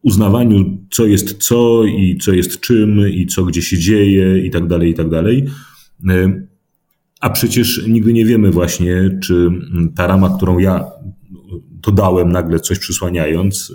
uznawaniu, 0.02 0.86
co 0.90 1.06
jest 1.06 1.42
co 1.42 1.84
i 1.84 2.18
co 2.22 2.32
jest 2.32 2.60
czym 2.60 3.08
i 3.08 3.26
co 3.26 3.44
gdzie 3.44 3.62
się 3.62 3.78
dzieje 3.78 4.46
i 4.46 4.50
tak 4.50 4.66
dalej, 4.66 4.90
i 4.90 4.94
tak 4.94 5.08
dalej. 5.08 5.46
A 7.20 7.30
przecież 7.30 7.86
nigdy 7.88 8.12
nie 8.12 8.24
wiemy 8.24 8.50
właśnie, 8.50 9.18
czy 9.22 9.50
ta 9.96 10.06
rama, 10.06 10.36
którą 10.36 10.58
ja 10.58 10.84
dodałem 11.70 12.32
nagle 12.32 12.60
coś 12.60 12.78
przysłaniając, 12.78 13.74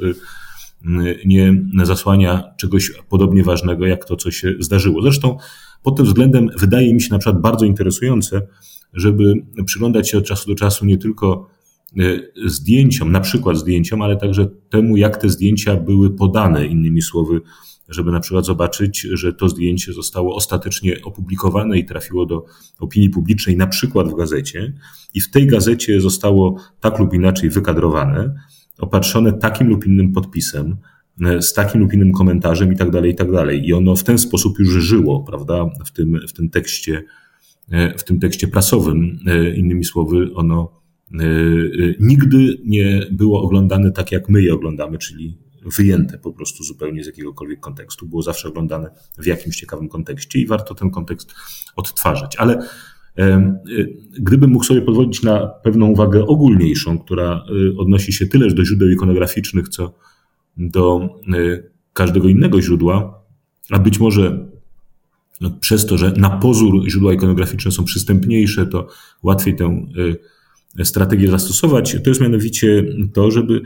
nie 1.25 1.54
zasłania 1.84 2.44
czegoś 2.58 2.92
podobnie 3.10 3.44
ważnego, 3.44 3.86
jak 3.86 4.06
to, 4.06 4.16
co 4.16 4.32
się 4.32 4.54
zdarzyło. 4.60 5.02
Zresztą 5.02 5.38
pod 5.84 5.98
tym 5.98 6.06
względem 6.06 6.50
wydaje 6.58 6.94
mi 6.94 7.02
się 7.02 7.10
na 7.12 7.20
przykład 7.20 7.42
bardzo 7.42 7.66
interesujące, 7.66 8.48
żeby 8.94 9.34
przyglądać 9.66 10.10
się 10.10 10.18
od 10.18 10.25
czasu 10.25 10.50
do 10.50 10.56
czasu 10.56 10.86
nie 10.86 10.98
tylko 10.98 11.50
e, 11.98 12.02
zdjęciom, 12.46 13.12
na 13.12 13.20
przykład 13.20 13.58
zdjęciom, 13.58 14.02
ale 14.02 14.18
także 14.18 14.50
temu, 14.70 14.98
jak 14.98 15.18
te 15.18 15.30
zdjęcia 15.30 15.75
były 15.75 16.10
podane, 16.10 16.66
innymi 16.66 17.02
słowy, 17.02 17.42
żeby 17.90 18.12
na 18.12 18.20
przykład 18.20 18.46
zobaczyć, 18.46 19.02
że 19.02 19.34
to 19.34 19.50
zdjęcie 19.50 19.94
zostało 19.94 20.36
ostatecznie 20.36 21.02
opublikowane 21.04 21.80
i 21.80 21.86
trafiło 21.86 22.25
do 22.25 22.46
opinii 22.80 23.10
publicznej, 23.10 23.58
na 23.58 23.68
przykład 23.68 24.08
w 24.08 24.16
gazecie, 24.16 24.74
i 25.13 25.22
w 25.22 25.32
tej 25.32 25.48
gazecie 25.48 26.02
zostało 26.02 26.58
tak 26.80 27.00
lub 27.00 27.13
inaczej 27.13 27.50
wykadrowane, 27.50 28.36
opatrzone 28.80 29.34
takim 29.34 29.68
lub 29.68 29.86
innym 29.86 30.12
podpisem, 30.12 30.77
e, 31.22 31.42
z 31.42 31.53
takim 31.53 31.82
lub 31.82 31.94
innym 31.94 32.12
komentarzem 32.12 32.74
i 32.74 32.77
tak 32.77 32.92
dalej, 32.92 33.12
i 33.12 33.15
tak 33.15 33.32
dalej. 33.32 33.68
I 33.68 33.74
ono 33.74 33.96
w 33.96 34.03
ten 34.03 34.18
sposób 34.18 34.60
już 34.60 34.70
żyło, 34.70 35.24
prawda, 35.24 35.70
w 35.86 35.92
tym, 35.92 36.20
w 36.27 36.34
tym 36.34 36.50
tekście, 36.50 37.03
e, 37.72 37.98
w 37.98 38.03
tym 38.03 38.20
tekście 38.20 38.48
prasowym. 38.48 39.20
E, 39.27 39.56
innymi 39.56 39.86
słowy, 39.86 40.30
ono 40.36 40.84
nigdy 42.00 42.58
nie 42.65 43.08
było 43.12 43.42
oglądane 43.42 43.92
tak, 43.92 44.12
jak 44.12 44.30
my 44.30 44.42
je 44.42 44.53
oglądamy, 44.53 44.98
czyli 44.98 45.38
wyjęte 45.65 46.18
po 46.18 46.34
prostu 46.34 46.63
zupełnie 46.63 47.03
z 47.03 47.08
jakiegokolwiek 47.08 47.60
kontekstu. 47.60 48.06
Było 48.08 48.22
zawsze 48.22 48.48
oglądane 48.48 48.89
w 49.18 49.25
jakimś 49.25 49.56
ciekawym 49.56 49.89
kontekście 49.89 50.39
i 50.39 50.48
warto 50.48 50.75
ten 50.75 50.89
kontekst 50.89 51.34
odtwarzać. 51.75 52.36
Ale 52.36 52.68
Gdybym 54.20 54.50
mógł 54.50 54.65
sobie 54.65 54.82
pozwolić 54.82 55.24
na 55.24 55.48
pewną 55.48 55.88
uwagę 55.88 56.25
ogólniejszą, 56.25 57.00
która 57.00 57.46
y, 57.74 57.77
odnosi 57.77 58.13
się 58.13 58.27
tyleż 58.27 58.53
do 58.53 58.65
źródeł 58.65 58.89
ikonograficznych, 58.89 59.70
co 59.70 59.93
do 60.58 61.10
y, 61.36 61.70
każdego 61.93 62.27
innego 62.27 62.62
źródła, 62.62 63.24
a 63.70 63.79
być 63.79 64.00
może 64.00 64.46
no, 65.41 65.51
przez 65.60 65.86
to, 65.86 65.98
że 65.98 66.13
na 66.17 66.29
pozór 66.29 66.89
źródła 66.89 67.13
ikonograficzne 67.13 67.72
są 67.72 67.84
przystępniejsze, 67.84 68.65
to 68.65 68.88
łatwiej 69.24 69.55
tę 69.55 69.86
y, 70.79 70.86
strategię 70.86 71.32
zastosować. 71.32 71.98
To 72.03 72.10
jest 72.10 72.22
mianowicie 72.22 72.84
to, 73.13 73.32
żeby 73.32 73.62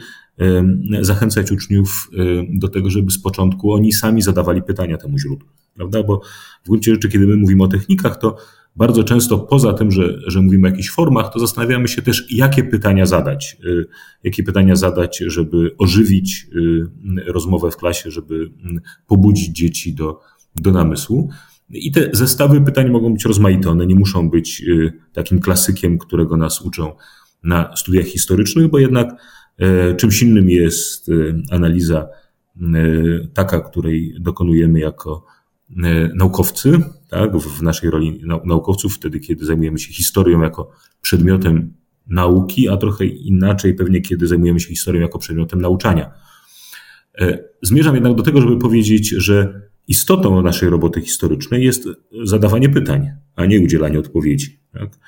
zachęcać 1.02 1.52
uczniów 1.52 2.10
do 2.50 2.68
tego, 2.68 2.90
żeby 2.90 3.12
z 3.12 3.20
początku 3.20 3.74
oni 3.74 3.94
sami 3.94 4.22
zadawali 4.22 4.62
pytania 4.62 4.98
temu 4.98 5.20
źródłu. 5.20 5.50
Prawda? 5.76 6.04
Bo 6.04 6.22
w 6.64 6.70
gruncie 6.70 6.94
rzeczy, 6.94 7.10
kiedy 7.10 7.28
my 7.28 7.36
mówimy 7.36 7.64
o 7.64 7.68
technikach, 7.68 8.20
to 8.20 8.38
bardzo 8.78 9.04
często 9.04 9.40
poza 9.40 9.74
tym, 9.74 9.92
że, 9.92 10.20
że 10.28 10.42
mówimy 10.42 10.68
o 10.68 10.72
jakichś 10.72 10.90
formach, 10.90 11.34
to 11.34 11.40
zastanawiamy 11.40 11.88
się 11.88 12.02
też, 12.02 12.26
jakie 12.32 12.64
pytania 12.64 13.06
zadać. 13.06 13.58
Y, 13.66 13.86
jakie 14.24 14.44
pytania 14.44 14.76
zadać, 14.76 15.24
żeby 15.28 15.76
ożywić 15.78 16.48
y, 16.56 17.32
rozmowę 17.32 17.72
w 17.72 17.78
klasie, 17.78 18.12
żeby 18.12 18.36
y, 18.36 18.50
pobudzić 19.08 19.48
dzieci 19.58 19.94
do, 19.94 20.20
do 20.56 20.72
namysłu. 20.72 21.30
I 21.70 21.92
te 21.92 22.10
zestawy 22.14 22.62
pytań 22.62 22.90
mogą 22.90 23.14
być 23.14 23.26
rozmaite. 23.26 23.70
One 23.70 23.86
nie 23.86 23.96
muszą 23.96 24.30
być 24.30 24.66
takim 25.14 25.40
klasykiem, 25.40 25.98
którego 25.98 26.38
nas 26.38 26.62
uczą 26.62 26.92
na 27.44 27.76
studiach 27.76 28.06
historycznych, 28.06 28.68
bo 28.68 28.80
jednak 28.80 29.08
czymś 29.98 30.22
innym 30.22 30.50
jest 30.50 31.12
analiza 31.52 32.08
taka, 33.34 33.60
której 33.60 34.16
dokonujemy 34.20 34.80
jako 34.80 35.26
naukowcy, 36.16 36.80
tak, 37.10 37.38
w 37.38 37.62
naszej 37.62 37.90
roli 37.90 38.22
naukowców, 38.46 38.96
wtedy, 38.96 39.20
kiedy 39.20 39.46
zajmujemy 39.46 39.80
się 39.80 39.94
historią 39.94 40.42
jako 40.42 40.72
przedmiotem 41.02 41.74
nauki, 42.08 42.70
a 42.70 42.78
trochę 42.78 43.06
inaczej 43.06 43.74
pewnie, 43.74 44.02
kiedy 44.02 44.28
zajmujemy 44.28 44.60
się 44.60 44.68
historią 44.68 45.02
jako 45.02 45.20
przedmiotem 45.20 45.62
nauczania. 45.62 46.12
E, 47.20 47.44
zmierzam 47.62 47.96
jednak 47.96 48.16
do 48.16 48.24
tego, 48.24 48.42
żeby 48.42 48.58
powiedzieć, 48.58 49.10
że 49.10 49.62
istotą 49.88 50.42
naszej 50.42 50.70
roboty 50.70 51.02
historycznej 51.02 51.64
jest 51.64 51.88
zadawanie 52.24 52.70
pytań, 52.70 53.12
a 53.36 53.46
nie 53.46 53.60
udzielanie 53.60 54.00
odpowiedzi. 54.00 54.60
Tak? 54.74 55.00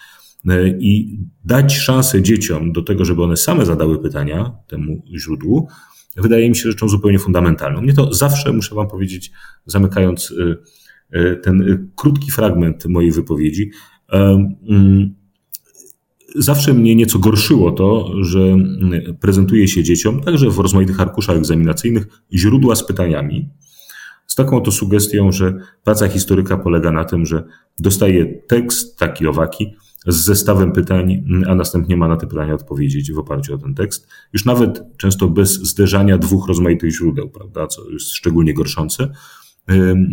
E, 0.50 0.67
I 0.67 1.19
dać 1.45 1.78
szansę 1.78 2.22
dzieciom 2.22 2.72
do 2.72 2.82
tego, 2.82 3.06
żeby 3.06 3.24
one 3.24 3.38
same 3.38 3.65
zadały 3.65 4.02
pytania 4.02 4.52
temu 4.67 5.04
źródłu, 5.17 5.67
wydaje 6.15 6.50
mi 6.50 6.56
się 6.56 6.72
rzeczą 6.72 6.89
zupełnie 6.89 7.19
fundamentalną. 7.19 7.82
Mnie 7.82 7.93
to 7.93 8.13
zawsze, 8.13 8.54
muszę 8.54 8.76
Wam 8.76 8.88
powiedzieć, 8.88 9.32
zamykając 9.65 10.34
e, 10.39 10.56
E, 11.12 11.36
ten 11.36 11.88
krótki 11.95 12.32
fragment 12.32 12.86
mojej 12.86 13.12
wypowiedzi. 13.12 13.72
Mm, 14.12 15.15
zawsze 16.36 16.74
mnie 16.74 16.95
nieco 16.95 17.19
gorszyło 17.19 17.72
to, 17.72 18.12
że 18.22 18.39
prezentuje 19.19 19.67
się 19.67 19.84
dzieciom, 19.84 20.22
także 20.22 20.50
w 20.50 20.60
rozmaitych 20.60 21.02
arkuszach 21.02 21.38
egzaminacyjnych, 21.38 22.08
źródła 22.34 22.76
z 22.76 22.88
pytaniami. 22.88 23.50
Z 24.28 24.36
taką 24.36 24.58
oto 24.58 24.72
sugestią, 24.72 25.32
że 25.32 25.54
praca 25.84 26.08
historyka 26.08 26.58
polega 26.58 26.91
na 26.91 27.06
tym, 27.06 27.26
że 27.26 27.43
dostaje 27.80 28.26
tekst 28.26 28.98
taki 28.98 29.28
owaki 29.28 29.76
z 30.07 30.15
zestawem 30.15 30.71
pytań, 30.71 31.23
a 31.47 31.55
następnie 31.55 31.97
ma 31.97 32.07
na 32.07 32.17
te 32.17 32.27
pytania 32.27 32.53
odpowiedzieć 32.53 33.12
w 33.12 33.19
oparciu 33.19 33.55
o 33.55 33.57
ten 33.57 33.75
tekst. 33.75 34.07
Już 34.33 34.45
nawet 34.45 34.83
często 34.97 35.27
bez 35.27 35.53
zderzania 35.53 36.17
dwóch 36.17 36.47
rozmaitych 36.47 36.91
źródeł, 36.91 37.29
prawda, 37.29 37.67
co 37.67 37.89
jest 37.89 38.12
szczególnie 38.12 38.53
gorszące 38.53 39.09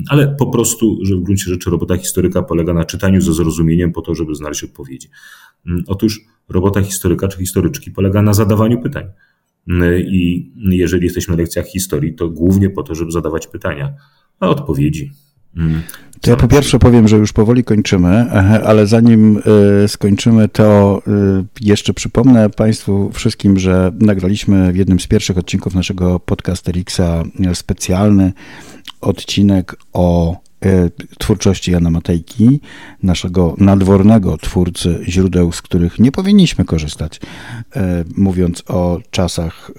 ale 0.08 0.36
po 0.38 0.46
prostu, 0.46 0.98
że 1.02 1.16
w 1.16 1.22
gruncie 1.22 1.50
rzeczy 1.50 1.70
robota 1.70 1.96
historyka 1.96 2.42
polega 2.42 2.74
na 2.74 2.84
czytaniu 2.84 3.20
ze 3.20 3.32
zrozumieniem 3.32 3.92
po 3.92 4.02
to, 4.02 4.14
żeby 4.14 4.34
znaleźć 4.34 4.64
odpowiedzi. 4.64 5.08
Otóż 5.86 6.20
robota 6.48 6.82
historyka 6.82 7.28
czy 7.28 7.38
historyczki 7.38 7.90
polega 7.90 8.22
na 8.22 8.34
zadawaniu 8.34 8.82
pytań. 8.82 9.04
I 9.98 10.50
jeżeli 10.56 11.04
jesteśmy 11.04 11.36
na 11.36 11.42
lekcjach 11.42 11.66
historii, 11.66 12.14
to 12.14 12.28
głównie 12.28 12.70
po 12.70 12.82
to, 12.82 12.94
żeby 12.94 13.12
zadawać 13.12 13.46
pytania, 13.46 13.94
a 14.40 14.48
odpowiedzi 14.48 15.10
to 16.20 16.30
ja 16.30 16.36
po 16.36 16.48
pierwsze 16.48 16.78
powiem, 16.78 17.08
że 17.08 17.16
już 17.16 17.32
powoli 17.32 17.64
kończymy, 17.64 18.30
ale 18.64 18.86
zanim 18.86 19.42
e, 19.84 19.88
skończymy, 19.88 20.48
to 20.48 21.02
e, 21.06 21.10
jeszcze 21.60 21.94
przypomnę 21.94 22.50
Państwu 22.50 23.10
wszystkim, 23.12 23.58
że 23.58 23.92
nagraliśmy 24.00 24.72
w 24.72 24.76
jednym 24.76 25.00
z 25.00 25.06
pierwszych 25.06 25.38
odcinków 25.38 25.74
naszego 25.74 26.20
podcasteriksa 26.20 27.22
specjalny 27.54 28.32
odcinek 29.00 29.76
o 29.92 30.36
twórczości 31.18 31.72
Jana 31.72 31.90
Matejki, 31.90 32.60
naszego 33.02 33.54
nadwornego 33.58 34.38
twórcy 34.38 35.00
źródeł, 35.08 35.52
z 35.52 35.62
których 35.62 35.98
nie 35.98 36.12
powinniśmy 36.12 36.64
korzystać, 36.64 37.20
mówiąc 38.16 38.62
o 38.68 39.00
czasach, 39.10 39.70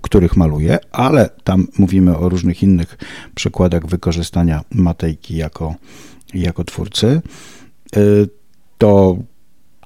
których 0.00 0.36
maluje, 0.36 0.78
ale 0.92 1.30
tam 1.44 1.66
mówimy 1.78 2.18
o 2.18 2.28
różnych 2.28 2.62
innych 2.62 2.98
przykładach 3.34 3.86
wykorzystania 3.86 4.64
Matejki 4.70 5.36
jako, 5.36 5.74
jako 6.34 6.64
twórcy. 6.64 7.22
E, 7.96 8.00
to 8.78 9.16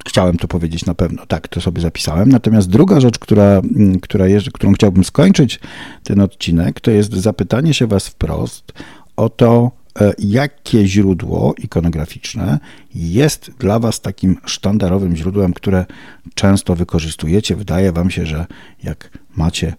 chciałem 0.08 0.36
to 0.36 0.48
powiedzieć 0.48 0.86
na 0.86 0.94
pewno, 0.94 1.26
tak, 1.26 1.48
to 1.48 1.60
sobie 1.60 1.82
zapisałem. 1.82 2.28
Natomiast 2.28 2.68
druga 2.68 3.00
rzecz, 3.00 3.18
która, 3.18 3.62
która 4.02 4.26
jest, 4.26 4.50
którą 4.52 4.72
chciałbym 4.72 5.04
skończyć 5.04 5.60
ten 6.04 6.20
odcinek, 6.20 6.80
to 6.80 6.90
jest 6.90 7.12
zapytanie 7.12 7.74
się 7.74 7.86
Was 7.86 8.08
wprost 8.08 8.72
o 9.16 9.28
to, 9.28 9.70
e, 10.00 10.12
jakie 10.18 10.86
źródło 10.86 11.54
ikonograficzne 11.58 12.58
jest 12.94 13.50
dla 13.58 13.78
Was 13.78 14.00
takim 14.00 14.36
sztandarowym 14.44 15.16
źródłem, 15.16 15.52
które 15.52 15.86
często 16.34 16.74
wykorzystujecie. 16.74 17.56
Wydaje 17.56 17.92
Wam 17.92 18.10
się, 18.10 18.26
że 18.26 18.46
jak 18.82 19.18
macie 19.36 19.74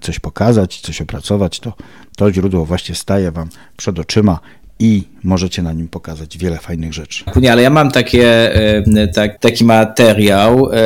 coś 0.00 0.18
pokazać, 0.18 0.80
coś 0.80 1.00
opracować, 1.00 1.60
to 1.60 1.72
to 2.16 2.32
źródło 2.32 2.64
właśnie 2.64 2.94
staje 2.94 3.30
Wam 3.30 3.48
przed 3.76 3.98
oczyma 3.98 4.40
i 4.78 5.02
możecie 5.22 5.62
na 5.62 5.72
nim 5.72 5.88
pokazać 5.88 6.38
wiele 6.38 6.58
fajnych 6.58 6.92
rzeczy. 6.92 7.24
Nie, 7.36 7.52
ale 7.52 7.62
ja 7.62 7.70
mam 7.70 7.90
takie, 7.90 8.54
e, 8.54 9.08
tak, 9.08 9.40
taki 9.40 9.64
materiał 9.64 10.70
e, 10.72 10.78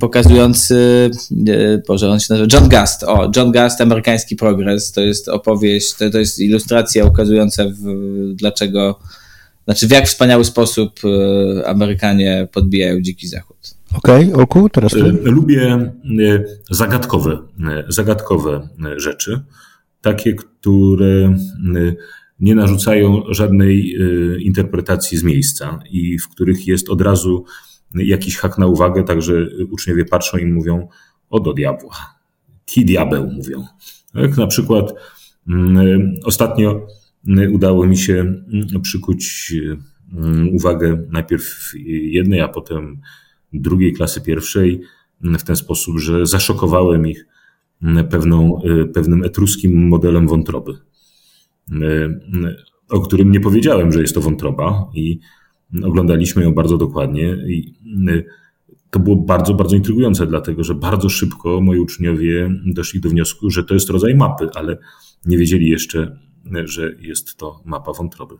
pokazujący, 0.00 1.10
e, 1.48 1.78
Boże, 1.88 2.10
on 2.10 2.20
się 2.20 2.26
nazywa 2.30 2.48
John 2.52 2.68
Gast. 2.68 3.02
O, 3.02 3.30
John 3.36 3.52
Gast, 3.52 3.80
Amerykański 3.80 4.36
Progres. 4.36 4.92
To 4.92 5.00
jest 5.00 5.28
opowieść, 5.28 5.94
to, 5.94 6.10
to 6.10 6.18
jest 6.18 6.38
ilustracja 6.38 7.04
ukazująca, 7.04 7.64
w, 7.64 7.74
dlaczego, 8.34 8.98
znaczy 9.64 9.88
w 9.88 9.90
jak 9.90 10.06
wspaniały 10.06 10.44
sposób 10.44 11.00
Amerykanie 11.66 12.48
podbijają 12.52 13.00
dziki 13.00 13.28
zachód. 13.28 13.73
Okej, 13.94 14.24
okay, 14.24 14.36
Olku, 14.36 14.68
teraz 14.68 14.92
ty. 14.92 15.02
Lubię 15.22 15.92
zagadkowe, 16.70 17.38
zagadkowe 17.88 18.68
rzeczy, 18.96 19.40
takie, 20.00 20.34
które 20.34 21.36
nie 22.40 22.54
narzucają 22.54 23.22
żadnej 23.28 23.96
interpretacji 24.40 25.18
z 25.18 25.22
miejsca 25.22 25.80
i 25.90 26.18
w 26.18 26.28
których 26.28 26.66
jest 26.66 26.90
od 26.90 27.00
razu 27.00 27.44
jakiś 27.94 28.36
hak 28.36 28.58
na 28.58 28.66
uwagę, 28.66 29.04
także 29.04 29.46
uczniowie 29.70 30.04
patrzą 30.04 30.38
i 30.38 30.46
mówią 30.46 30.88
o 31.30 31.40
do 31.40 31.52
diabła. 31.52 31.94
Ki 32.64 32.84
diabeł 32.84 33.26
mówią. 33.26 33.64
Jak 34.14 34.36
na 34.36 34.46
przykład 34.46 34.94
mm, 35.48 36.14
ostatnio 36.24 36.86
udało 37.52 37.86
mi 37.86 37.96
się 37.96 38.14
mm, 38.14 38.82
przykuć 38.82 39.54
mm, 40.12 40.48
uwagę 40.54 41.06
najpierw 41.10 41.72
jednej, 41.86 42.40
a 42.40 42.48
potem 42.48 43.00
drugiej 43.60 43.92
klasy 43.92 44.20
pierwszej 44.20 44.80
w 45.20 45.42
ten 45.42 45.56
sposób, 45.56 45.98
że 45.98 46.26
zaszokowałem 46.26 47.06
ich 47.06 47.26
pewną, 48.10 48.60
pewnym 48.94 49.24
etruskim 49.24 49.88
modelem 49.88 50.28
wątroby, 50.28 50.72
o 52.88 53.00
którym 53.00 53.32
nie 53.32 53.40
powiedziałem, 53.40 53.92
że 53.92 54.00
jest 54.00 54.14
to 54.14 54.20
wątroba 54.20 54.90
i 54.94 55.20
oglądaliśmy 55.82 56.42
ją 56.42 56.54
bardzo 56.54 56.76
dokładnie 56.76 57.36
i 57.48 57.74
to 58.90 58.98
było 58.98 59.16
bardzo, 59.16 59.54
bardzo 59.54 59.76
intrygujące, 59.76 60.26
dlatego 60.26 60.64
że 60.64 60.74
bardzo 60.74 61.08
szybko 61.08 61.60
moi 61.60 61.78
uczniowie 61.78 62.50
doszli 62.66 63.00
do 63.00 63.08
wniosku, 63.08 63.50
że 63.50 63.64
to 63.64 63.74
jest 63.74 63.90
rodzaj 63.90 64.14
mapy, 64.14 64.48
ale 64.54 64.78
nie 65.26 65.38
wiedzieli 65.38 65.68
jeszcze, 65.68 66.18
że 66.64 66.94
jest 67.00 67.36
to 67.36 67.62
mapa 67.64 67.92
wątroby 67.92 68.34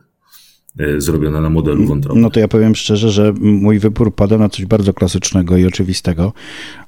zrobiona 0.97 1.41
na 1.41 1.49
modelu 1.49 1.85
wątroby. 1.85 2.19
No 2.21 2.29
to 2.29 2.39
ja 2.39 2.47
powiem 2.47 2.75
szczerze, 2.75 3.11
że 3.11 3.33
mój 3.39 3.79
wybór 3.79 4.15
pada 4.15 4.37
na 4.37 4.49
coś 4.49 4.65
bardzo 4.65 4.93
klasycznego 4.93 5.57
i 5.57 5.65
oczywistego, 5.65 6.33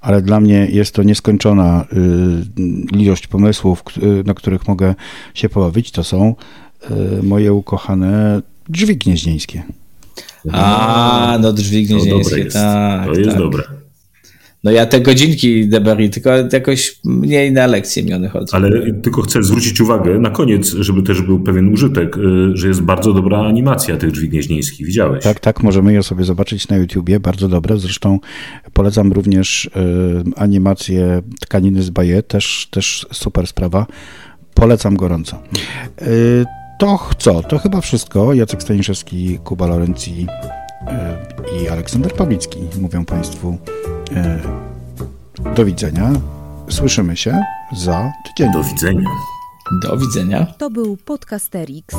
ale 0.01 0.21
dla 0.21 0.39
mnie 0.39 0.67
jest 0.71 0.95
to 0.95 1.03
nieskończona 1.03 1.85
y, 2.57 2.97
ilość 2.97 3.27
pomysłów, 3.27 3.83
na 4.25 4.33
których 4.33 4.67
mogę 4.67 4.95
się 5.33 5.49
pobawić. 5.49 5.91
To 5.91 6.03
są 6.03 6.35
y, 7.19 7.23
moje 7.23 7.53
ukochane 7.53 8.41
drzwi 8.69 8.97
gnieźnieńskie. 8.97 9.63
A, 10.51 11.37
no 11.41 11.53
drzwi 11.53 11.85
gnieźnieńskie, 11.85 12.45
tak. 12.45 13.05
To 13.05 13.13
jest 13.13 13.29
tak. 13.29 13.39
dobre. 13.39 13.63
No 14.63 14.71
ja 14.71 14.85
te 14.85 15.01
godzinki 15.01 15.67
Deberry, 15.67 16.09
tylko 16.09 16.29
jakoś 16.53 16.99
mniej 17.05 17.51
na 17.51 17.67
lekcje 17.67 18.03
mi 18.03 18.13
one 18.13 18.29
chodzą. 18.29 18.57
Ale 18.57 18.91
tylko 18.91 19.21
chcę 19.21 19.43
zwrócić 19.43 19.81
uwagę 19.81 20.19
na 20.19 20.29
koniec, 20.29 20.75
żeby 20.79 21.03
też 21.03 21.21
był 21.21 21.39
pewien 21.39 21.73
użytek, 21.73 22.17
y, 22.17 22.21
że 22.53 22.67
jest 22.67 22.81
bardzo 22.81 23.13
dobra 23.13 23.39
animacja 23.39 23.97
tych 23.97 24.11
drzwi 24.11 24.29
gnieźnieńskich. 24.29 24.87
Widziałeś? 24.87 25.23
Tak, 25.23 25.39
tak, 25.39 25.63
możemy 25.63 25.93
je 25.93 26.03
sobie 26.03 26.23
zobaczyć 26.23 26.67
na 26.67 26.77
YouTubie, 26.77 27.19
bardzo 27.19 27.47
dobre. 27.47 27.77
Zresztą 27.77 28.19
polecam 28.73 29.11
również 29.11 29.65
y, 29.65 29.69
animację 30.35 31.21
Tkaniny 31.39 31.83
z 31.83 31.89
Baje, 31.89 32.23
też, 32.23 32.67
też 32.71 33.07
super 33.11 33.47
sprawa. 33.47 33.85
Polecam 34.53 34.95
gorąco. 34.95 35.43
Y, 36.01 36.45
to 36.79 37.09
co? 37.17 37.43
To 37.43 37.59
chyba 37.59 37.81
wszystko. 37.81 38.33
Jacek 38.33 38.63
Staniszewski, 38.63 39.39
Kuba 39.43 39.67
Lorenzi 39.67 40.27
i 41.61 41.69
Aleksander 41.69 42.13
Pawlicki 42.13 42.59
mówią 42.81 43.05
Państwu 43.05 43.57
do 45.55 45.65
widzenia. 45.65 46.11
Słyszymy 46.69 47.17
się 47.17 47.43
za 47.77 48.11
tydzień. 48.25 48.53
Do 48.53 48.63
widzenia. 48.63 49.09
Do 49.83 49.97
widzenia. 49.97 50.45
To 50.57 50.69
był 50.69 50.97
Podcasterix. 50.97 51.95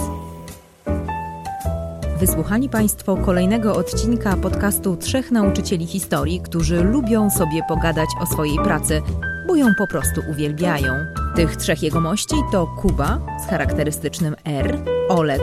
Wysłuchali 2.20 2.68
Państwo 2.68 3.16
kolejnego 3.16 3.76
odcinka 3.76 4.36
podcastu 4.36 4.96
Trzech 4.96 5.30
Nauczycieli 5.30 5.86
Historii, 5.86 6.40
którzy 6.40 6.84
lubią 6.84 7.30
sobie 7.30 7.62
pogadać 7.68 8.08
o 8.20 8.26
swojej 8.26 8.56
pracy, 8.56 9.02
bo 9.46 9.56
ją 9.56 9.66
po 9.78 9.86
prostu 9.86 10.20
uwielbiają. 10.30 10.92
Tych 11.36 11.56
trzech 11.56 11.82
jegomości 11.82 12.34
to 12.52 12.66
Kuba 12.66 13.20
z 13.44 13.50
charakterystycznym 13.50 14.36
R, 14.44 14.78
Olek 15.08 15.42